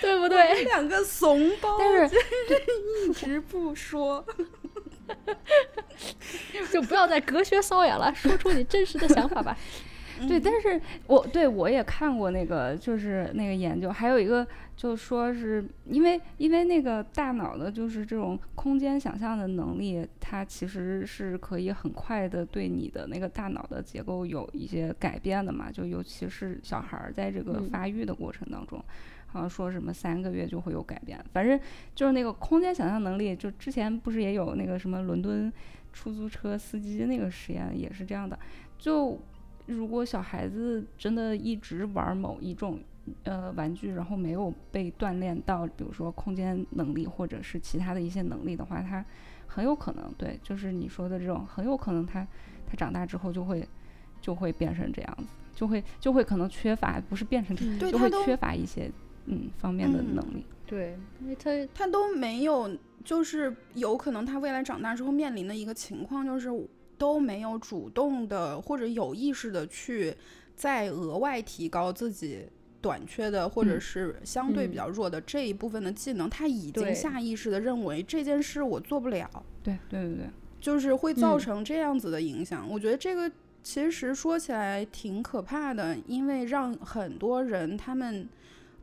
[0.00, 0.64] 对不对？
[0.64, 2.16] 两个怂包，但是
[3.08, 4.26] 一直不说。
[6.72, 9.56] 就不要再隔靴搔痒了，说出你真实的想法吧。
[10.28, 14.46] 对，但是我对我也看过那个，就是那个研究，还有一个
[14.76, 28.84] 就说是因为因为那个大脑的，就是这种空间想象的能力，它其实是可以很快的对你的那个大脑的结构有一些改变的嘛，就尤其是小孩儿在这个发育的过程当中。
[29.32, 31.58] 好像说什么三个月就会有改变，反正
[31.94, 35.52] 就是那个空间想象能力，就之前不是也有那个什么伦敦
[35.92, 38.38] 出租车司机那个实验也是这样的，
[38.76, 39.18] 就
[39.66, 42.80] 如果小孩子真的一直玩某一种
[43.22, 49.04] 呃玩具，然后没有被锻炼到，比如说空间能力或者是其他的一些能力的话，他
[49.46, 52.26] 很有可能对，就是你说的这种，很有可能他
[52.66, 53.66] 他长大之后就会
[54.20, 58.90] 就会变成这样子，就会就会可能缺乏，不是变成这就会缺乏一些。
[59.26, 62.70] 嗯，方面的能力，对，因为他他都没有，
[63.04, 66.48] 就是有可能他未来长大之后面临的一个情况，就是
[66.98, 70.14] 都没有主动的或者有意识的去
[70.56, 72.46] 再额外提高自己
[72.80, 79.28] 短缺的或者是相对比较弱的这一部分的技能，他已经下意识的认为这件事我做不了，
[79.62, 80.30] 对对对对，
[80.60, 82.68] 就是会造成这样子的影响。
[82.68, 83.30] 我觉得这个
[83.62, 88.28] 其实说起来挺可怕的，因为让很多人他们。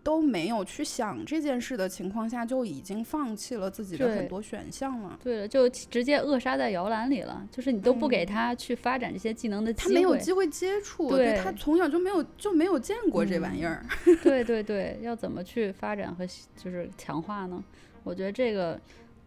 [0.07, 5.19] 都没有去想这件事的情况下，就已经放弃了自己的很多选项了。
[5.21, 7.45] 对了，就直接扼杀在摇篮里了。
[7.51, 11.09] 就是你都不给他去发展这些技能的机会，他没有机会接触。
[11.09, 13.85] 对他从小就没有就没有见过这玩意儿。
[14.23, 16.25] 对对对，要怎么去发展和
[16.55, 17.61] 就是强化呢？
[18.05, 18.79] 我觉得这个，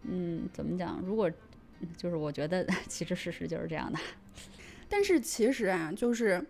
[0.05, 0.99] 嗯，怎么讲？
[1.05, 1.29] 如果
[1.95, 3.99] 就是我觉得，其实事实就是这样的。
[4.89, 6.43] 但是其实啊，就是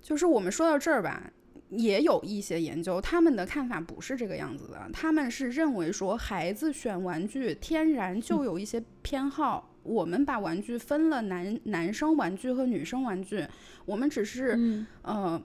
[0.00, 1.30] 就是我们说到这儿吧。
[1.70, 4.88] 也有一些研究，他们的看法不是这个样子的。
[4.92, 9.70] 他们是认为说，孩子选玩具天然就有一些偏好。
[9.82, 13.46] 我们把玩具分了男男生玩具和女生玩具，
[13.84, 15.40] 我们只是呃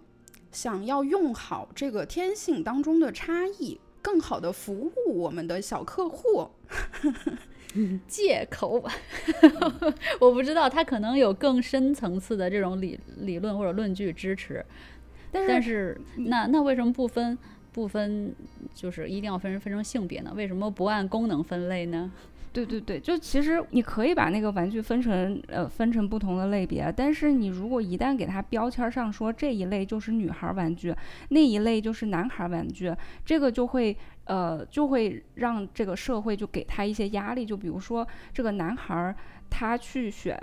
[0.52, 6.50] 想要用好这个天性当中的差异，更好的服务我们的小客户。
[8.08, 8.84] 借口，
[10.20, 14.66] 我不知道，他可能有更深层次的这种理理论或者论据支持，
[15.32, 17.38] 但是那那为什么不分
[17.72, 18.36] 不分，
[18.74, 20.34] 就是一定要分分成性别呢？
[20.36, 22.12] 为什么不按功能分类呢？
[22.54, 30.94] 对对对，就其实你可以把那个玩具分成呃分成不同的类别，但是你如果一旦给它标签上说这一类就是女孩玩具，
[31.30, 32.94] 那一类就是男孩玩具，
[33.24, 33.96] 这个就会
[34.26, 39.16] 呃就会让这个社会就给他一些压力，就比如说这个男孩
[39.50, 40.38] 他去选，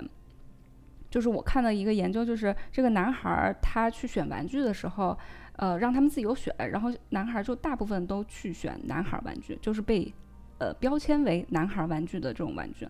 [1.09, 5.17] 就是我看到一个研究，就是这个男孩儿他去选玩具的时候，
[5.57, 10.13] 呃让他们自己有选，然后男孩儿就大部分都去选男孩儿玩具，就是被。
[10.61, 12.85] 呃，标签为男孩儿玩具的这种玩具。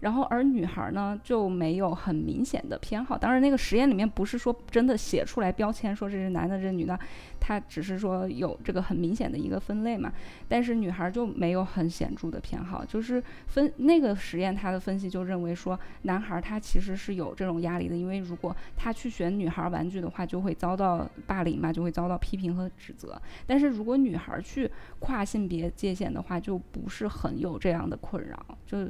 [0.00, 3.18] 然后，而女孩呢就没有很明显的偏好。
[3.18, 6.98] 当然，那个实验里面不是说真的写出来标签，说这是男的，这是女的，
[7.38, 10.10] 他只是说有这个很明显的一个分类嘛。
[10.48, 23.20] 但是女孩就没有很显著的偏好，就是分那个实验，他的分析就认为说，男孩他其实是有这种压力的，因为如果他去选女孩玩具的话，就会遭到霸凌嘛，就会遭到批评和指责。
[23.46, 28.88] 但是如果女孩去跨性别界限的话，就不是很有这样的困扰，就。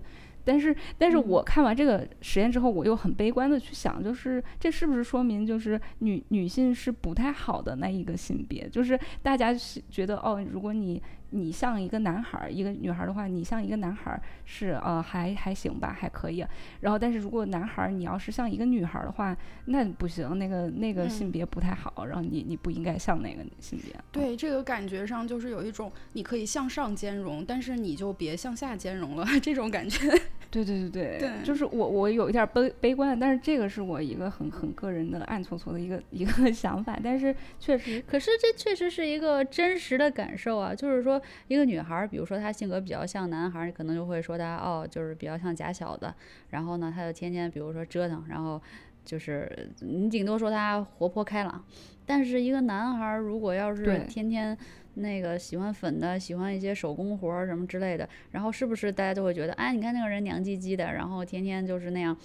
[0.50, 8.68] 但是，但是我看完这个实验之后，我又很悲观的去想，就是这是不是说明，就是女女性是不太好的那一个性别？
[8.68, 11.00] 就是大家是觉得，哦，如果你。
[11.30, 16.44] 你像一个男孩儿，一个女孩儿的话，你像一个男孩儿是呃还还行吧，还可以。
[16.80, 19.36] 然后，但是如果男孩儿你要是像一个女孩儿的话，
[19.66, 22.04] 那不行，那个那个性别不太好。
[22.06, 23.94] 然后你你不应该像那个性别。
[24.10, 30.10] 对，这个感觉上就是有一种你可以向上兼容，但是你就别向下兼容了 这种感觉。
[30.50, 36.98] 对对对对，就是我我有一点悲悲观，但是这个是我一个很很个人的暗搓搓的一个一个 想法。
[37.00, 41.19] 但是确实，可是这确实是一个真实的感受啊，就是说。
[41.48, 46.12] 一个女孩，比如说她性格比较像男孩，你可能就会说她哦，就是比较像假小子。
[46.50, 48.60] 然后呢，她就天天比如说折腾，然后
[49.04, 51.64] 就是你顶多说她活泼开朗。
[52.06, 54.56] 但是一个男孩如果要是天天
[54.94, 62.16] 那个喜欢粉的，喜欢一些手工活什么之类的，然后是不是大家就会觉得，哎，你看那个人娘唧唧的，然后天天就是那样，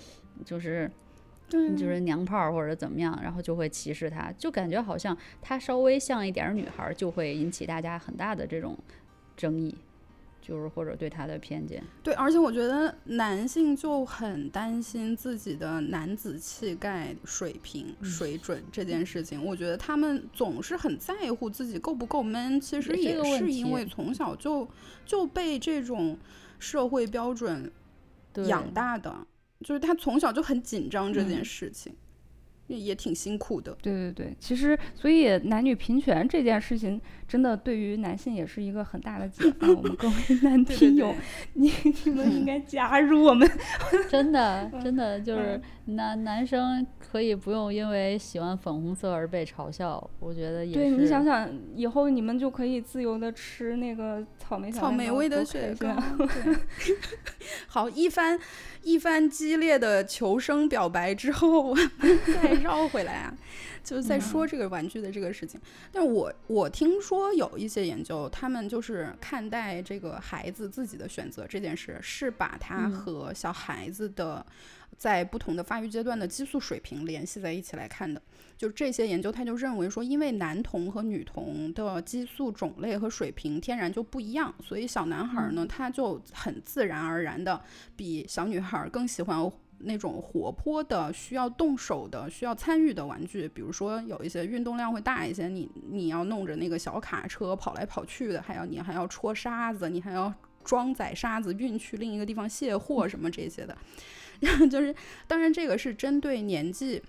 [0.44, 0.90] 就是
[1.48, 8.78] 就是娘炮或者怎么样，然后就会歧视他，就感觉好像他稍微像一点女孩，就会引起大家很大的这种。
[9.38, 9.76] 争议，
[10.42, 11.84] 就是或者对他的偏见。
[12.02, 19.46] 对，而且我觉得男性就很担心自己的男子气概、水平、水准这件事情。
[19.46, 22.62] 我觉得他们总是很在乎自己够不够 man。
[22.62, 24.66] 其实也是因为从小就
[25.06, 26.18] 就被这种
[26.58, 27.70] 社会标准
[28.46, 29.14] 养大的，
[29.62, 31.92] 就是他从小就很紧张这件事情。
[31.92, 32.05] 也
[32.68, 39.76] 也挺辛苦的，对对对，其实所以男女平权这件事情，真的对于男性也是一个很大的解放。
[39.76, 41.14] 我们各位 男听友，
[41.54, 41.72] 你
[42.06, 43.48] 你们应该加入我们，
[44.10, 55.96] 真的真的就是男男生可以不用因为喜欢粉红色而被嘲笑，我觉得也对你想想，以后你们就可以自由的吃那个草莓草莓味的雪糕。
[57.68, 58.40] 好，一番
[58.82, 61.92] 一番激烈的求生表白之后，我们
[62.26, 62.55] 再。
[62.62, 63.34] 绕回来啊，
[63.84, 65.60] 就是在说这个玩具的这个事情。
[65.92, 74.46] 但我我听说有一些研究，他们就是看待这个孩子自己的选择这件事，是把他和小孩子的
[74.98, 78.22] 在不同的发育阶段的激素水平联系在一起来看的。
[78.58, 87.62] 就这些研究，他就认为说，因为男童和女童的激素种类和水平天然就不一样，所以小男孩呢，他就很自然而然的
[87.98, 89.52] 比小女孩更喜欢。
[89.80, 100.34] 那种活泼的、需要动手的、需要参与的玩具，比如说有一些运动量会大一些，你你要弄着那个小卡车跑来跑去的，还要你还要戳沙子，你还要
[100.64, 103.78] 装载沙子运去另一个地方卸货什么这些的，
[104.70, 104.94] 就是
[105.28, 107.02] 当然这个是针对年纪。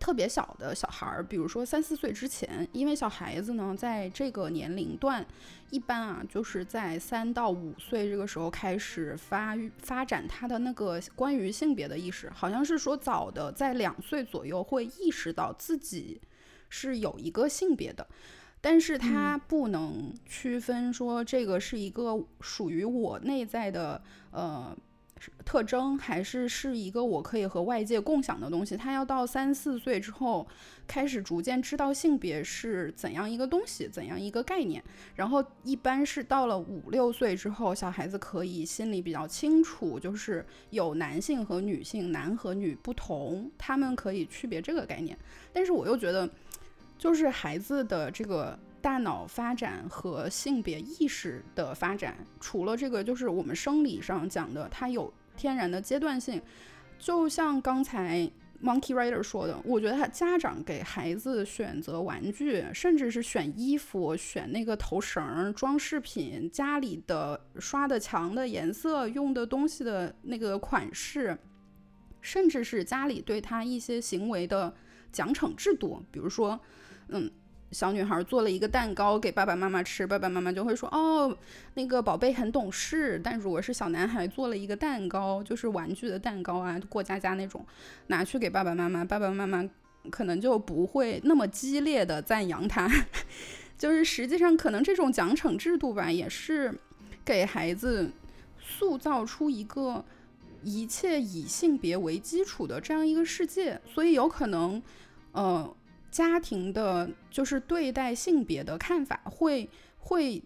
[0.00, 5.24] 特别小的小孩儿，比如说三四岁之前，因为小孩子呢，在这个年龄段，
[5.68, 16.18] 一般啊，就是在三到五岁这个时候开始发育发展他的那个关于性别的意识，好像是说早的在两岁左右会意识到自己
[16.70, 18.06] 是有一个性别的，
[18.62, 24.74] 但是他不能区分说这个是一个属于我内在的呃。
[25.44, 28.76] 特征还是是一个我可以和外界共享的东西。
[28.76, 30.46] 他要到三四岁之后，
[30.86, 34.82] 开始逐渐知道性别是怎样一个东西，怎样一个概念。
[35.16, 45.18] 然后一般是到了五六岁之后，小孩子可以心里比较清楚，就是有男性和女性，男和女不同，他们可以区别这个概念。
[45.52, 46.28] 但是我又觉得，
[46.96, 48.58] 就是孩子的这个。
[48.82, 56.40] 大脑发展和性别意识的发展，除了这个，就是我们生理上讲的，它有天然的阶段性。
[56.98, 58.30] 就像刚才
[58.62, 71.38] Monkey Rider 说的，我觉得他家长给孩子选择玩具，甚至是选衣服、选那个头绳、装饰品、家里的刷的墙的颜色、用的东西的那个款式，
[72.20, 74.74] 甚至是家里对他一些行为的
[75.10, 76.60] 奖惩制度，比如说，
[77.08, 77.30] 嗯。
[77.72, 81.36] 小女孩做了一个蛋糕给爸爸妈妈吃，爸爸妈妈就会说：“哦，
[81.74, 87.64] 那个宝贝很懂事。”但如果是小男孩做了一个蛋糕，就是玩具的蛋糕啊，过家家那种，
[88.08, 89.64] 拿去给爸爸妈妈，爸爸妈妈
[90.10, 92.90] 可能就不会那么激烈的赞扬他。
[93.78, 96.74] 就是实际上，可能这种奖惩制度吧，也是
[97.24, 98.10] 给孩子
[98.58, 100.04] 塑造出一个
[100.64, 104.82] 一切以性别为基础的这样一个世界，所以有可能，
[105.30, 105.72] 呃。
[106.10, 109.68] 家庭的，就是对待性别的看法会
[109.98, 110.42] 会，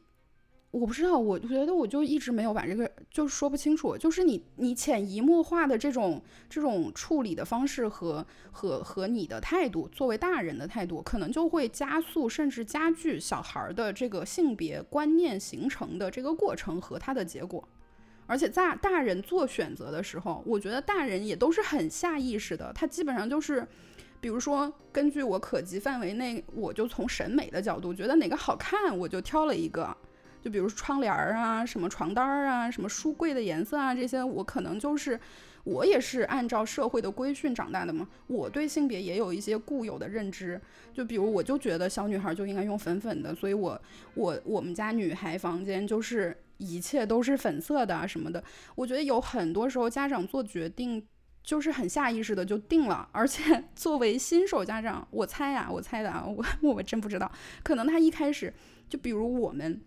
[0.71, 17.67] 我不知道，我觉得我就一直没有把这个就说不清楚，就是你你潜移默化的这种这种处理的方式和和和你的态度，作为大人的态度，可能就会加速甚至加剧小孩的这个性别观念形成的这个过程和他的结果，
[18.27, 23.67] 而且在大人做选择的时候，我觉得大人也都是很下意识的，他基本上就是。
[24.25, 29.95] 比如说，根据我可及范围内，我就从审美的角度觉得哪个好看，我就挑了一个。
[30.41, 35.21] 就比如窗帘儿啊，什么床单儿啊，什么书柜的颜色啊，这些我可能就是
[35.65, 38.09] 我也是按照社会的规训长大的嘛。
[38.27, 40.59] 我对性别也有一些固有的认知。
[40.95, 43.79] 就比如，我就觉得小女孩就应该用粉粉的，所以我
[44.15, 48.43] 我我们家女孩房间就是一切都是粉色的什么的。
[48.75, 51.07] 我觉得有很多时候家长做决定。
[51.45, 56.43] 就是很下意识的就定了，而且 作为新手家长，我猜呀，我猜的啊，我
[56.73, 57.31] 我真不知道，
[57.63, 58.53] 可能他一开始
[58.89, 59.79] 就比如我们，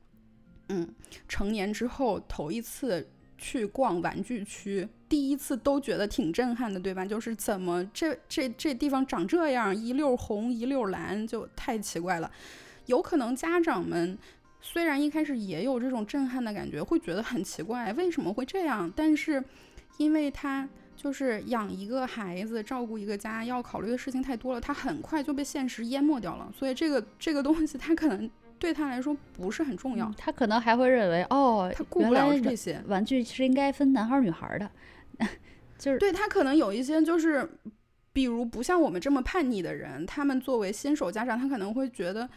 [0.70, 0.94] 嗯，
[1.28, 3.10] 成年之后头一次
[3.40, 7.04] 去逛玩具区，第一次都觉得挺震撼的，对吧？
[7.04, 12.32] 就是怎么这这这地方长这样，一溜红一溜蓝，就太奇怪了。
[12.86, 14.16] 有可能家长们
[14.62, 18.94] 虽然一开始也有这种震撼的感觉，会觉得很奇怪，为什么会这样？
[18.96, 19.44] 但是
[19.98, 20.70] 因为他。
[20.98, 26.52] 就是养一个孩子，照顾一个家，要考虑的事情太多了，他很快就被现实淹没掉了。
[26.58, 30.12] 所以这个这个东西，他可能对他来说不是很重要。
[30.18, 34.70] 他可能还会认为，哦，他顾不了这些玩具是应该分男孩女孩的，
[35.78, 37.48] 就是对他可能有一些就是，
[38.12, 42.28] 比如不像我们这么叛逆的人，他们作为新手家长，他可能会觉得。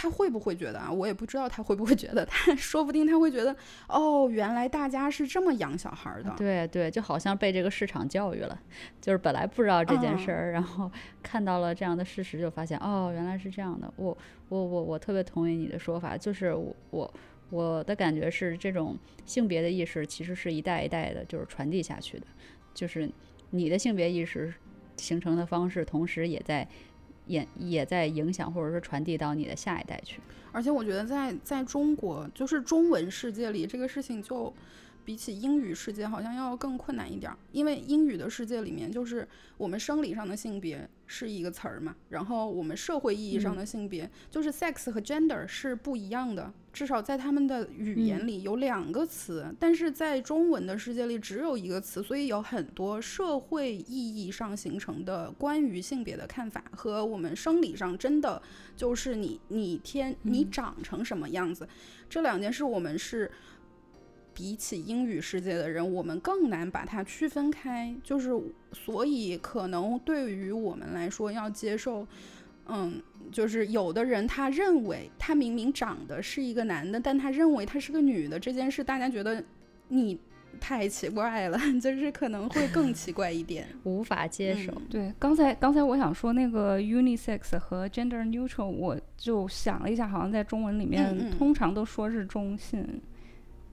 [0.00, 0.92] 他会不会觉得啊？
[0.92, 3.54] 我也不知道他会不会觉得， 他说不定他会觉得，
[3.88, 6.32] 哦，原来大家是这么养小孩的。
[6.36, 8.56] 对对，就好像被这个市场教育了，
[9.00, 10.88] 就是本来不知道这件事儿，然后
[11.20, 13.92] 看到了这样的事实，就发现哦，原来是这样的。
[13.96, 14.16] 我
[14.48, 17.14] 我我我特别同意你的说法，就是我我
[17.50, 18.96] 我的感觉是，这种
[19.26, 22.26] 性别的意识其实是一代一代的，就是传递下去的，
[22.72, 23.10] 就是
[23.50, 24.54] 你的性别意识
[24.96, 26.68] 形成的方式，同时也在。
[27.28, 30.20] 也也在影响，或者说传递到你的下一代去。
[30.50, 34.52] 而且我觉得，在在中国，就是中文世界里，这个事情就。
[35.08, 39.26] 比起英语世界好像要更困难一点，因为英语的世界里面就是
[39.56, 58.42] 我们生理上的性别是一个词儿嘛，然后我们社会意义上的性别就是 sex 和 gender 是不一样的，至少在他们的语言里有两个词，但是在中文的世界里只有一个词，所以有很多社会意义上形成的关于性别的看法和我们生理上真的
[58.76, 61.66] 就是你你天你长成什么样子，
[62.10, 63.30] 这两件事我们是。
[64.38, 67.92] 比起英语世界的人，我们更难把它区分开。
[68.04, 68.30] 就是，
[68.72, 72.06] 所以可能对于我们来说，要接受，
[72.68, 73.02] 嗯，
[73.32, 79.42] 就是有的人他认为他明明长得是一个男的，但他认为他是个女的这件事，大家觉得
[79.88, 80.16] 你
[80.60, 84.72] 太奇怪了， 就是可能会更奇怪一点，无法接受。
[84.88, 92.86] 对，刚才刚才我想说那个 unisex 和 gender neutral，我就想了一下，好像在中文里面通常都说是中性。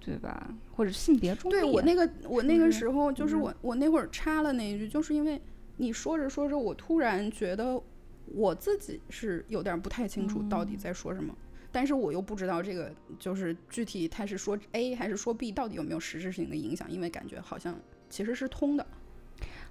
[0.06, 0.54] 对吧？
[0.76, 5.42] 或者性别中对我那个，我那个时候就是我，我那会儿插了那一句，就是因为
[5.78, 7.82] 你说着说着，我突然觉得
[8.28, 11.36] 我自己是有点不太清楚到底在说什么，
[11.72, 16.92] 但是我又不知道这个就是具体他是说 A 还是说 B，到底有没有实质性的影响？
[16.92, 17.76] 因为感觉好像
[18.08, 18.86] 其实是通的。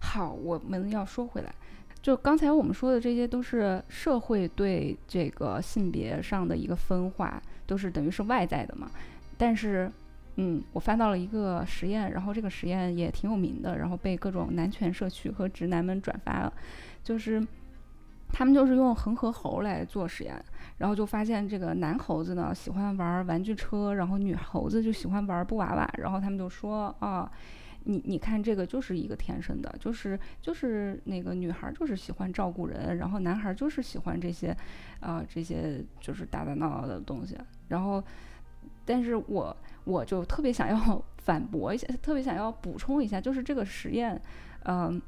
[0.01, 1.55] 好，我们要说回来，
[2.03, 8.91] 就刚才我们说的这些都是社会对这个性别上的一个分化，都是等于是外在的嘛，
[9.39, 9.89] 但是。
[10.37, 16.53] 嗯，我翻到了一个实验，然后这个实验也挺有名的，然后被各种男权社区和直男们转发了。
[17.03, 17.47] 就是
[18.29, 20.43] 他们就是用恒河猴来做实验，
[20.79, 25.89] 然后就发现这个男猴子呢喜欢玩玩具车，然后女猴子就喜欢玩布娃娃。
[25.99, 27.31] 然后他们就说啊，
[27.85, 34.57] 你你看这个就是一个天生的，就是就是那个女孩就是喜欢照顾人，然后男孩就是喜欢这些，
[34.99, 37.39] 啊这些就是打打闹闹的东西。
[37.69, 38.03] 然后，
[38.85, 44.21] 但是我我就特别想要 反驳一下，特别想要补充一下，就是这个实验，
[44.65, 45.01] 嗯，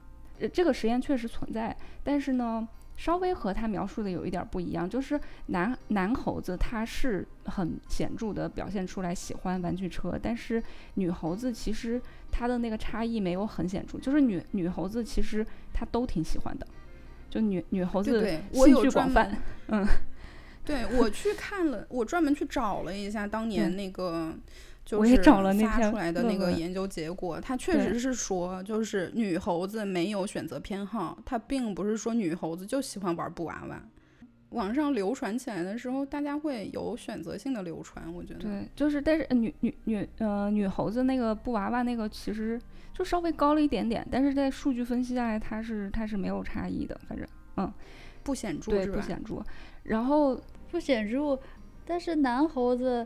[0.52, 2.66] 这个实验确实存在，但是呢。
[2.98, 10.62] 稍微和他描述的有一点不一样，就是男男猴子他是很显著的表现出来喜欢玩具车，但是
[10.94, 12.00] 女猴子其实
[12.32, 16.66] 她的那个差异没有很显著，就是女女猴子其实她都挺喜欢的，
[17.28, 19.30] 就女女猴子兴趣广泛，
[19.68, 19.86] 嗯，
[20.64, 24.34] 对我去看了，我专门去找了一下当年那个。
[24.92, 33.82] 我也找了那发出来的那个研究结果，它确实是说，就是女猴子没有选择偏好，它并不是说女猴子就喜欢玩布娃娃。
[34.50, 38.40] 网上流传起来的时候，大家会有选择性的流传，我觉得。
[38.40, 42.60] 对，就是但是女女女呃女猴子那个布娃娃那个其实
[42.94, 47.26] 就稍微高了一点点，但是在数据分析下来，它是它是没有差异的，反正
[47.56, 47.72] 嗯
[48.22, 49.42] 不显著，对不显著。
[49.82, 50.40] 然后
[50.70, 51.36] 不显著，
[51.84, 53.04] 但是男猴子。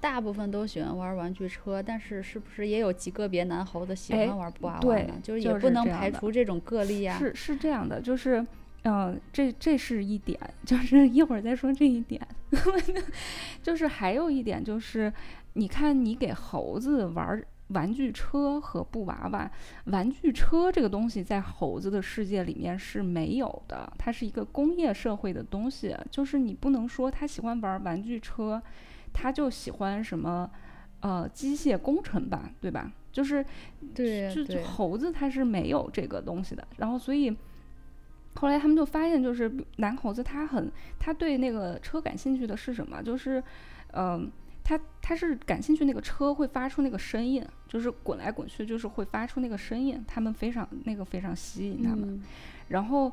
[0.00, 5.14] 大部分都喜欢玩玩具车，但是是不是也有极个别男猴子喜欢玩布娃娃呢？
[5.22, 7.18] 就是也不能排除这种个例呀。
[7.18, 8.46] 是是这样的，就是，
[8.84, 12.20] 嗯，这这是一点，就是一会儿再说这一点。
[13.62, 15.12] 就是还有一点就是，
[15.54, 19.50] 你看你给猴子玩玩具车和布娃娃，
[19.84, 28.60] 玩具车这个东西在猴子的世界里面是没有的，它是一个工业社会的东西，就是你不能说他喜欢玩玩具车。
[29.12, 30.50] 他就喜欢什么，
[31.00, 32.90] 呃，机械工程吧，对吧？
[33.12, 33.44] 就是，
[33.94, 36.66] 对，就就猴子它是没有这个东西的。
[36.76, 37.36] 然后，所以
[38.34, 43.02] 后来他们就发现，就是男猴子他很，他对那个车感兴趣的是什么？
[43.02, 43.42] 就是，
[43.92, 44.30] 嗯，
[44.62, 52.22] 他他是感兴趣那个车会发出那个声音，就是滚来滚去，就是会发出那个声音，他们非常那个非常吸引他们。
[52.68, 53.12] 然后。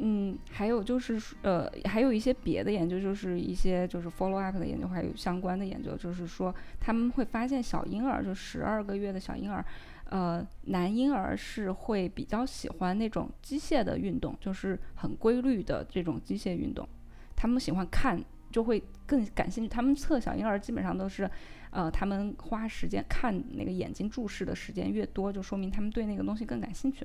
[0.00, 9.64] 嗯，还有就是，呃，还有一些别的研究，就是一些就是 follow up 的研究，还有相关的研究，就是说他们会发现小婴儿，就十二个月的小婴儿，
[10.04, 16.88] 呃，男婴儿是会比较喜欢那种机械的运动，就是很规律的这种机械运动，
[17.34, 18.22] 他们喜欢看，
[18.52, 19.68] 就会更感兴趣。
[19.68, 21.28] 他们测小婴儿基本上都是，
[21.70, 27.04] 呃，他们花时间看那个眼睛注视的时间越多，就说明他们对那个东西更感兴趣。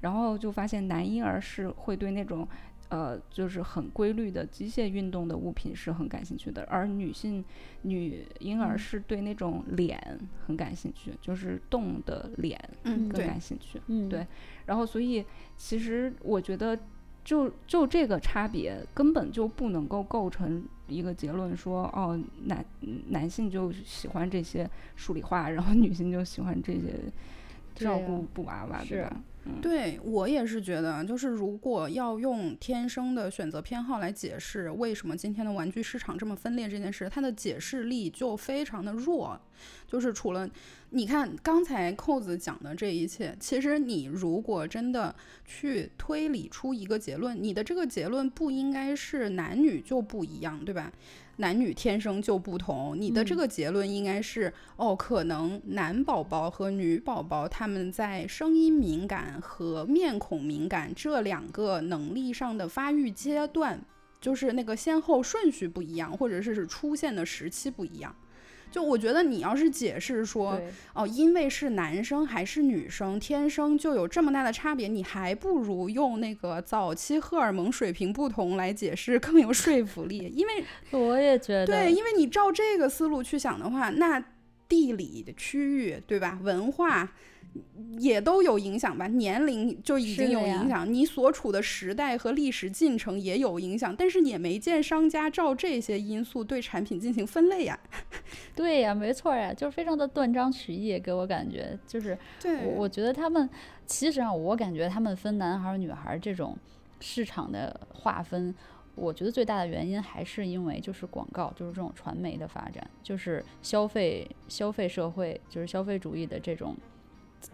[0.00, 2.46] 然后就发现男婴儿是会对那种，
[2.88, 7.44] 呃，就是很规律的机械运动的物品是很感兴趣的，而女性
[7.82, 9.98] 女婴儿是对那种脸
[10.46, 13.80] 很感兴趣，就是动的脸更感兴趣。
[13.86, 14.26] 嗯，对。
[14.66, 15.24] 然后所以
[15.56, 16.78] 其实我觉得，
[17.24, 22.64] 就就这个差别根本就不能够构成一个结论，说哦，男
[23.08, 26.94] 男性就喜欢这些数理化，然后女性就喜欢这些
[27.74, 29.20] 照顾布娃娃，对吧？
[29.62, 39.40] 对我也是觉得，就是如果要用天生的选择偏好来解释为什么今天的玩具市场这么分裂这件事，它的解释力就非常的弱。
[39.86, 40.48] 就是除了
[40.90, 45.14] 你看刚才扣子讲的这一切，其实你如果真的
[45.44, 50.92] 去推理出一个结论，你的这个结论不应该是男女就不一样，对吧？
[51.36, 63.80] 男女天生就不同，你的这个结论应该是哦，可能男宝宝和女宝宝他们在声音敏感和面孔敏感这两个能力上的发育阶段，
[64.20, 68.14] 就是那个先后顺序不一样，或者是是出现的时期不一样。
[68.70, 70.60] 就我觉得你要是解释说
[70.92, 80.32] 哦，因为是男生还是女生，天生就有这么大的差别，你还不如用那个早期荷尔蒙水平不同来解释更有说服力。
[80.34, 80.64] 因为
[80.98, 84.22] 我也觉得，对，因为你照这个思路去想的话，那
[84.68, 87.12] 地理的区域对吧，文化。
[87.98, 97.78] 也都有影响吧，年龄就已经有影响，你所处的时代和历史进程也有影响，但是也没见商家照这些因素对产品进行分类呀。
[98.54, 102.18] 对呀，没错呀，就是非常的断章取义，给我感觉就是，
[102.64, 103.48] 我我觉得他们
[103.86, 106.56] 其实啊，我感觉他们分男孩女孩这种
[107.00, 108.54] 市场的划分，
[108.94, 116.76] 我觉得最大的原因还是因为就是广告，就是这种传媒的发展，就是消费消费社会，就是消费主义的这种。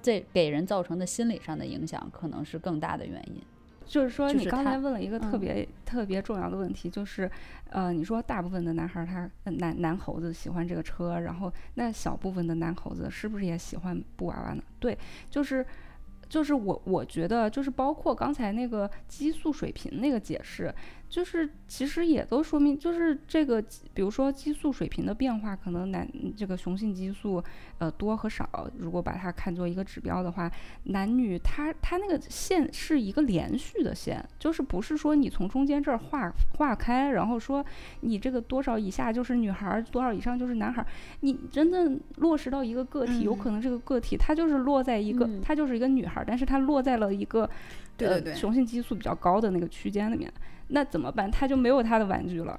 [0.02, 3.42] 这给人造成的心理上的影响，可能是更大的原因。
[3.84, 7.30] 就是说，你刚才问了一个特别特别重要的问题，就是，
[7.68, 14.62] 呃，你说大部分的男孩他男男猴子喜欢这个车，然后那小部分的男猴子是不是也喜欢布娃娃呢？
[14.78, 14.96] 对，
[15.28, 15.66] 就是
[16.28, 20.74] 就是我我觉得就是包括刚才那个激素水平那个解释。
[21.12, 23.62] 就是其实也都说明，就是这个，
[23.92, 27.44] 比如说激素水平的变化，可能男这个雄性激素，
[27.76, 28.48] 呃多和少，
[28.78, 30.50] 如果把它看作一个指标的话，
[30.84, 37.62] 男女它它那个线是一个连续的线，就是不是说你从中间这儿划划开，然后说
[38.00, 40.82] 你这个多少以下就是女孩，多少以上就是男孩，
[41.20, 47.46] 你真正落实到一个个体，有可能这个个体它就是落在一个，它就是一个女孩，但是它落在了一个，
[47.98, 50.32] 对对对，雄性激素比较高的那个区间里面。
[50.72, 51.30] 那怎么办？
[51.30, 52.58] 他就没有他的玩具了。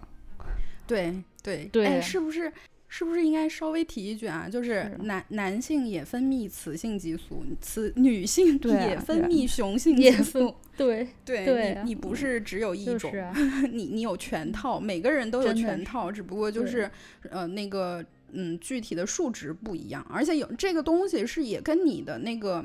[0.86, 2.52] 对对对，哎，是不是
[2.88, 4.48] 是不是应该稍微提一句啊？
[4.52, 10.54] 就是男男性也分泌雌性激素，雌女性也分泌雄性激素。
[10.76, 13.12] 对对对，你你不是只有一种，
[13.72, 16.90] 你你有全套，每个人都有全套，只不过就是
[17.30, 22.64] 呃那个嗯具体的数值不一样，而且有这个东西是也跟你的那个。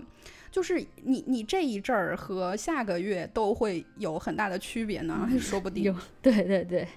[0.50, 5.84] 就是你，你这一阵儿和下个月都会有很大的区别呢，说不定。
[5.84, 6.88] 有，对对对，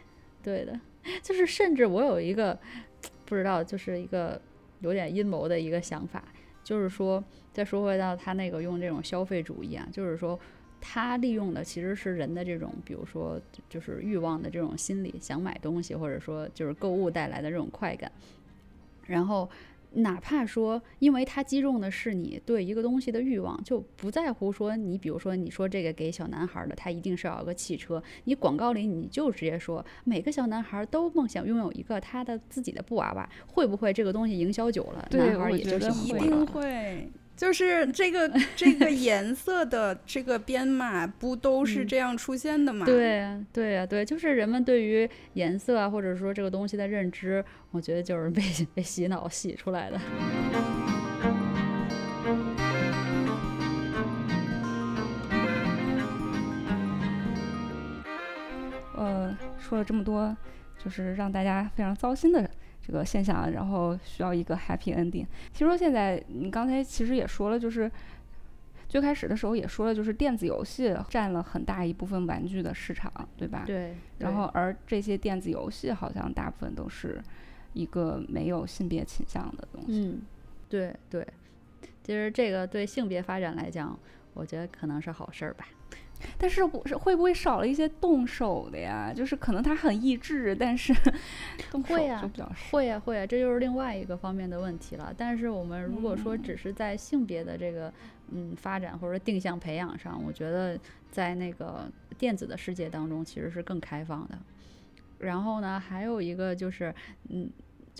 [0.41, 0.79] 对的。
[1.21, 2.57] 就是甚至我有一个
[3.25, 4.39] 不知道，就是一个
[4.79, 6.23] 有点阴谋的一个想法，
[6.63, 10.39] 就是说，再说回到他那个用这种消费主义啊，就是说，
[10.79, 18.11] 他利用的其实是人的这种，比如说，就是欲望的这种心理，想买东西，或者说就是购物带来的这种快感，
[19.05, 19.49] 然后。
[19.93, 28.01] 哪怕说，因为它击中的是你对一个东西的欲望，就不在乎说你，比如说你说这个给小男孩的，他一定是要有个汽车。
[28.23, 37.11] 你广告里你就直接说，每个小男孩都梦想拥有一个他的自己的布娃娃，会不会这个东西营销久了，男孩也就一定会。
[37.41, 42.85] 就是这个 这个颜色的这个编码不都是这样出现的吗？
[42.85, 48.43] 对对呀，对，就是人们对于颜色啊，或者说这个东西的认知，我觉得就是被
[48.75, 49.99] 被洗脑洗出来的。
[58.95, 60.37] 呃，说了这么多，
[60.77, 62.47] 就是让大家非常糟心的。
[62.81, 65.25] 这个现象，然后需要一个 happy ending。
[65.53, 67.89] 听说现在你刚才其实也说了，就是
[68.89, 73.63] 最开始的时候也说了，就是电子游戏占了很大一部分玩具的市场，对吧？
[73.65, 73.95] 对。
[74.17, 77.21] 然后而这些电子游戏好像大部分都是
[77.73, 80.07] 一个没有性别倾向的东西。
[80.07, 80.21] 嗯，
[80.67, 81.25] 对对。
[82.03, 83.97] 其实这个对性别发展来讲，
[84.33, 85.65] 我觉得可能是好事儿吧。
[86.37, 89.13] 但是不是会不会少了一些动手的呀？
[89.13, 90.93] 就是可能他很益智，但是
[91.87, 92.31] 会呀，
[92.71, 95.13] 会呀，会呀，这就是另外一个方面的问题了。
[95.17, 97.93] 但是我们如果说只是在性别的这个
[98.29, 100.79] 嗯发展或者定向培养上，我觉得
[101.09, 104.37] 在那个电子的世界当中其实是更开放的。
[105.19, 106.93] 然后呢，还有一个就是
[107.29, 107.49] 嗯。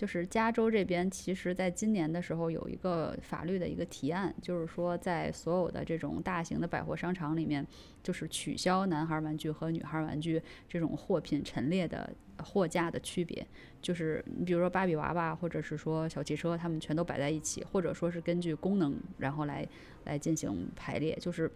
[0.02, 7.64] 就是加州这边，其实在今年的时候有一个法律的一个提案，就是说在所有的这种大型的百货商场里面，
[8.02, 12.12] 就是取消男孩玩具和女孩玩具这种货品陈列的
[12.42, 13.46] 货架的区别。
[13.80, 19.64] 就是你比如说芭比娃娃，或者是说小汽车，他们全都摆在一起，或者说是根据功能然后来
[20.06, 21.48] 来进行排列，就是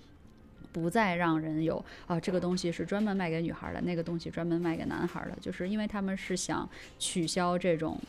[0.70, 8.00] 不再让人有啊这个东西是专门卖给女孩的，那个东西专门卖给男孩的，就是因为他们是想取消这种。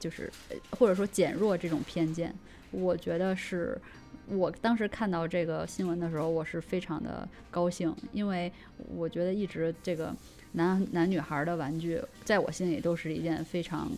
[0.00, 0.28] 就是
[0.70, 2.34] 或者说减弱这种偏见，
[2.72, 3.80] 我觉得是
[4.26, 8.50] 我当时看到这个新闻的时候，我是非常的高兴，因为
[8.96, 10.12] 我觉得一直这个
[10.52, 13.88] 男男女孩的玩具，在我心里都是一件非常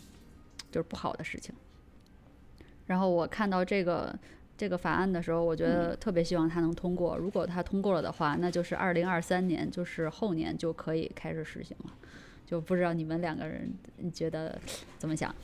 [0.70, 1.54] 就是不好的事情。
[2.86, 4.14] 然后我看到这个
[4.58, 7.16] 这个法案的时候，我觉得特别希望它能通过。
[7.16, 11.92] 如果它通过了的话，那就是二零二三年，就是后年就可以开始实行了。
[12.44, 14.60] 就不知道你们两个人你觉得
[14.98, 15.34] 怎么想？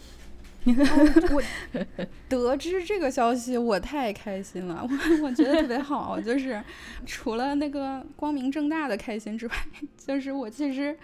[1.32, 1.42] 我
[2.28, 6.20] 得知这个消息，我太开心了，我我觉得特别好。
[6.20, 6.62] 就是
[7.06, 9.54] 除了那个光明正大的开心之外，
[9.96, 10.96] 就是我其实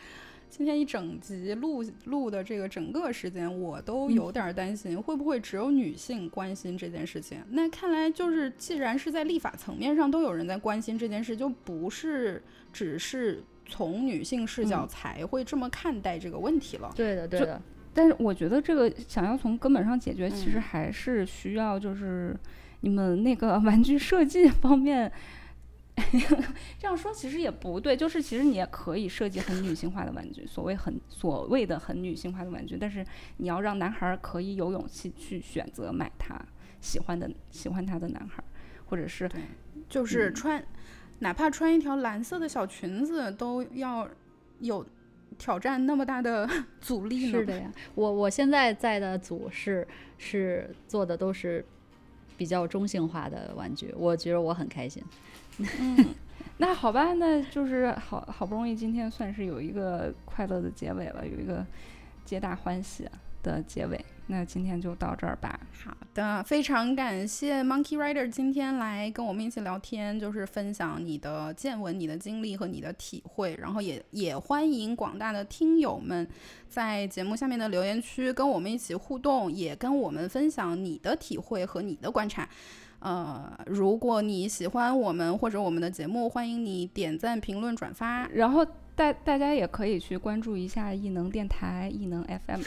[0.51, 7.39] 今天一整集录录的这个整个时间，我都有点担心，会不会只有女性关心这件事情？
[7.51, 16.93] 那看来就是，既然是在立法层面上都有人在关心这件事，就不是只是从女性视角才会这么看待这个问题了。
[16.95, 17.63] 对的，对的。
[17.95, 22.37] 但是我觉得这个想要从根本上解决，其实还是需要就是
[22.81, 25.11] 你们那个 玩具设计方面，
[26.79, 33.07] 这样说其实也不对，就是其实你也可以设计很女性化的玩具，所谓很所谓的很女性化的玩具，但是
[33.37, 36.35] 你要让男孩可以有勇气去选择买他
[36.81, 38.43] 喜欢的喜欢他的男孩，
[38.87, 39.31] 或者是
[39.89, 40.63] 就是穿
[41.21, 44.09] 哪怕穿一条蓝色的小裙子都要
[44.59, 44.85] 有。
[45.39, 46.49] 挑战那么大的
[46.81, 47.39] 阻力呢？
[47.39, 49.87] 是的呀，我我现在在的组是
[50.19, 51.65] 是做的都是
[52.37, 55.03] 比较中性化的玩具，我觉得我很开心。
[55.59, 56.15] 嗯，
[56.59, 61.65] 那好吧，那就是好好不容易今天算是有一个快乐的结尾了，有一个
[62.25, 63.09] 皆大欢喜
[63.43, 64.05] 的结尾。
[64.27, 65.61] 那今天就到这儿吧。
[65.85, 73.55] 好的，非常感谢 Monkey Rider 今天来跟我们一起聊天，就是分享你的见闻、你的经历和你的体会。
[73.61, 76.27] 然后也也欢迎广大的听友们
[76.69, 82.49] 在节目下面的留言区跟我们一起互动，也跟我们分享你的体会和你的观察。
[83.01, 88.27] 呃，如果你喜欢我们或者我们的节目，欢迎你点赞、评论、转发。
[88.29, 92.61] 然后大大家也可以去关注一下异能电台、异能 FM。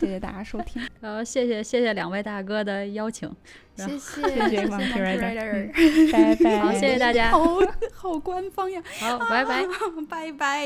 [0.00, 0.82] 谢谢大家收听。
[1.00, 3.30] 呃，谢谢谢谢两位大哥的邀请，
[3.76, 4.94] 谢谢谢谢 Monkey
[6.10, 6.60] 拜拜。
[6.60, 7.30] 好，谢谢大家。
[7.30, 7.44] 好
[7.92, 8.82] 好官方呀。
[9.00, 9.64] 好，拜拜，
[10.08, 10.64] 拜拜。